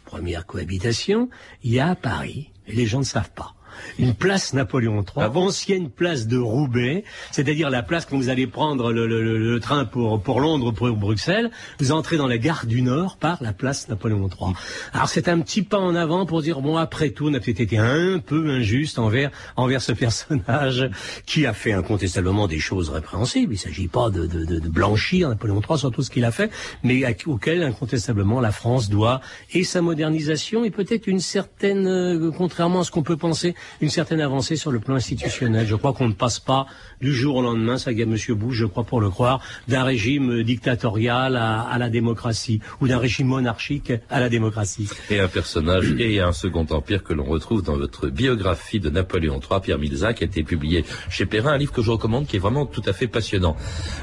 première 0.06 0.46
cohabitation, 0.46 1.28
il 1.62 1.72
y 1.72 1.80
a 1.80 1.90
à 1.90 1.94
Paris, 1.94 2.50
et 2.66 2.72
les 2.72 2.86
gens 2.86 3.00
ne 3.00 3.04
savent 3.04 3.32
pas 3.32 3.53
une 3.98 4.14
place 4.14 4.54
Napoléon 4.54 5.02
III, 5.02 5.04
ah 5.16 5.30
ancienne 5.34 5.90
place 5.90 6.26
de 6.26 6.38
Roubaix, 6.38 7.04
c'est-à-dire 7.30 7.70
la 7.70 7.82
place 7.82 8.06
quand 8.06 8.16
vous 8.16 8.28
allez 8.28 8.46
prendre 8.46 8.92
le, 8.92 9.58
train 9.60 9.84
pour, 9.84 10.20
pour 10.22 10.40
Londres, 10.40 10.72
pour 10.72 10.90
Bruxelles, 10.96 11.50
vous 11.78 11.92
entrez 11.92 12.16
dans 12.16 12.26
la 12.26 12.38
gare 12.38 12.66
du 12.66 12.82
Nord 12.82 13.16
par 13.16 13.42
la 13.42 13.52
place 13.52 13.88
Napoléon 13.88 14.28
III. 14.28 14.54
Alors 14.92 15.08
c'est 15.08 15.28
un 15.28 15.40
petit 15.40 15.62
pas 15.62 15.78
en 15.78 15.94
avant 15.94 16.26
pour 16.26 16.42
dire, 16.42 16.60
bon, 16.60 16.76
après 16.76 17.10
tout, 17.10 17.28
on 17.28 17.34
a 17.34 17.40
peut-être 17.40 17.60
été 17.60 17.78
un 17.78 18.18
peu 18.18 18.50
injuste 18.50 18.98
envers, 18.98 19.30
envers 19.56 19.82
ce 19.82 19.92
personnage 20.04 20.90
qui 21.26 21.46
a 21.46 21.52
fait 21.52 21.72
incontestablement 21.72 22.46
des 22.46 22.58
choses 22.58 22.90
répréhensibles. 22.90 23.52
Il 23.52 23.56
ne 23.56 23.60
s'agit 23.60 23.88
pas 23.88 24.10
de, 24.10 24.26
de, 24.26 24.44
de, 24.44 24.68
blanchir 24.68 25.28
Napoléon 25.28 25.60
III 25.60 25.78
sur 25.78 25.90
tout 25.90 26.02
ce 26.02 26.10
qu'il 26.10 26.24
a 26.24 26.30
fait, 26.30 26.50
mais 26.82 27.04
auquel 27.26 27.62
incontestablement 27.62 28.40
la 28.40 28.52
France 28.52 28.88
doit 28.88 29.20
et 29.52 29.64
sa 29.64 29.82
modernisation 29.82 30.64
et 30.64 30.70
peut-être 30.70 31.06
une 31.06 31.20
certaine, 31.20 31.86
euh, 31.86 32.30
contrairement 32.36 32.80
à 32.80 32.84
ce 32.84 32.90
qu'on 32.90 33.02
peut 33.02 33.16
penser, 33.16 33.54
une 33.80 33.90
certaine 33.90 34.20
avancée 34.20 34.56
sur 34.56 34.70
le 34.70 34.80
plan 34.80 34.94
institutionnel. 34.94 35.66
Je 35.66 35.74
crois 35.74 35.92
qu'on 35.92 36.08
ne 36.08 36.14
passe 36.14 36.40
pas 36.40 36.66
du 37.00 37.14
jour 37.14 37.36
au 37.36 37.42
lendemain, 37.42 37.78
ça 37.78 37.92
est, 37.92 38.04
Monsieur 38.04 38.34
Bush, 38.34 38.56
je 38.56 38.66
crois 38.66 38.84
pour 38.84 39.00
le 39.00 39.10
croire, 39.10 39.40
d'un 39.68 39.84
régime 39.84 40.42
dictatorial 40.42 41.36
à, 41.36 41.76
la 41.78 41.90
démocratie 41.90 42.60
ou 42.80 42.88
d'un 42.88 42.98
régime 42.98 43.28
monarchique 43.28 43.92
à 44.10 44.20
la 44.20 44.28
démocratie. 44.28 44.88
Et 45.10 45.20
un 45.20 45.28
personnage 45.28 45.94
et 45.98 46.20
un 46.20 46.32
second 46.32 46.66
empire 46.70 47.02
que 47.02 47.12
l'on 47.12 47.24
retrouve 47.24 47.62
dans 47.62 47.76
votre 47.76 48.08
biographie 48.08 48.80
de 48.80 48.90
Napoléon 48.90 49.40
III, 49.40 49.60
Pierre 49.60 49.78
Milza, 49.78 50.14
qui 50.14 50.24
a 50.24 50.26
été 50.26 50.42
publié 50.42 50.84
chez 51.10 51.26
Perrin, 51.26 51.52
un 51.52 51.58
livre 51.58 51.72
que 51.72 51.82
je 51.82 51.90
recommande 51.90 52.26
qui 52.26 52.36
est 52.36 52.40
vraiment 52.40 52.66
tout 52.66 52.82
à 52.86 52.92
fait 52.92 53.06
passionnant. 53.06 53.56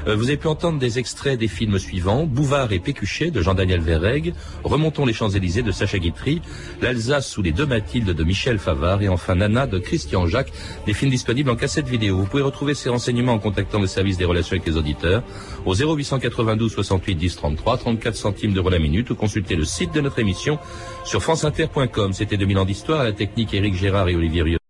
Euh, 0.06 0.16
vous 0.16 0.28
avez 0.28 0.36
pu 0.36 0.48
entendre 0.48 0.78
des 0.78 0.98
extraits 0.98 1.38
des 1.38 1.48
films 1.48 1.78
suivants 1.78 2.24
Bouvard 2.24 2.72
et 2.72 2.78
Pécuchet 2.78 3.30
de 3.30 3.40
Jean-Daniel 3.40 3.80
Verrègue, 3.80 4.34
Remontons 4.64 5.06
les 5.06 5.12
Champs-Élysées 5.12 5.62
de 5.62 5.72
Sacha 5.72 5.98
Guitry, 5.98 6.40
L'Alsace 6.80 7.28
sous 7.28 7.42
les 7.42 7.52
deux 7.52 7.66
Mathildes 7.66 8.10
de 8.10 8.24
Michel 8.24 8.58
Favard 8.58 9.02
et 9.02 9.08
enfin 9.08 9.34
de 9.52 9.78
Christian 9.78 10.26
Jacques, 10.26 10.52
des 10.86 10.94
films 10.94 11.10
disponibles 11.10 11.50
en 11.50 11.56
cassette 11.56 11.86
vidéo. 11.86 12.16
Vous 12.16 12.26
pouvez 12.26 12.42
retrouver 12.42 12.74
ces 12.74 12.88
renseignements 12.88 13.32
en 13.32 13.38
contactant 13.38 13.80
le 13.80 13.86
service 13.86 14.16
des 14.16 14.24
relations 14.24 14.56
avec 14.56 14.66
les 14.66 14.76
auditeurs 14.76 15.22
au 15.66 15.74
0892 15.74 16.72
68 16.72 17.14
10 17.14 17.36
33, 17.36 17.78
34 17.78 18.14
centimes 18.14 18.52
d'euros 18.52 18.70
la 18.70 18.78
minute 18.78 19.10
ou 19.10 19.14
consulter 19.14 19.56
le 19.56 19.64
site 19.64 19.92
de 19.92 20.00
notre 20.00 20.18
émission 20.18 20.58
sur 21.04 21.22
franceinter.com. 21.22 22.12
C'était 22.12 22.36
2000 22.36 22.58
ans 22.58 22.64
d'histoire 22.64 23.00
à 23.00 23.04
la 23.04 23.12
technique 23.12 23.54
Éric 23.54 23.74
Gérard 23.74 24.08
et 24.08 24.16
Olivier 24.16 24.42
Rieu. 24.42 24.61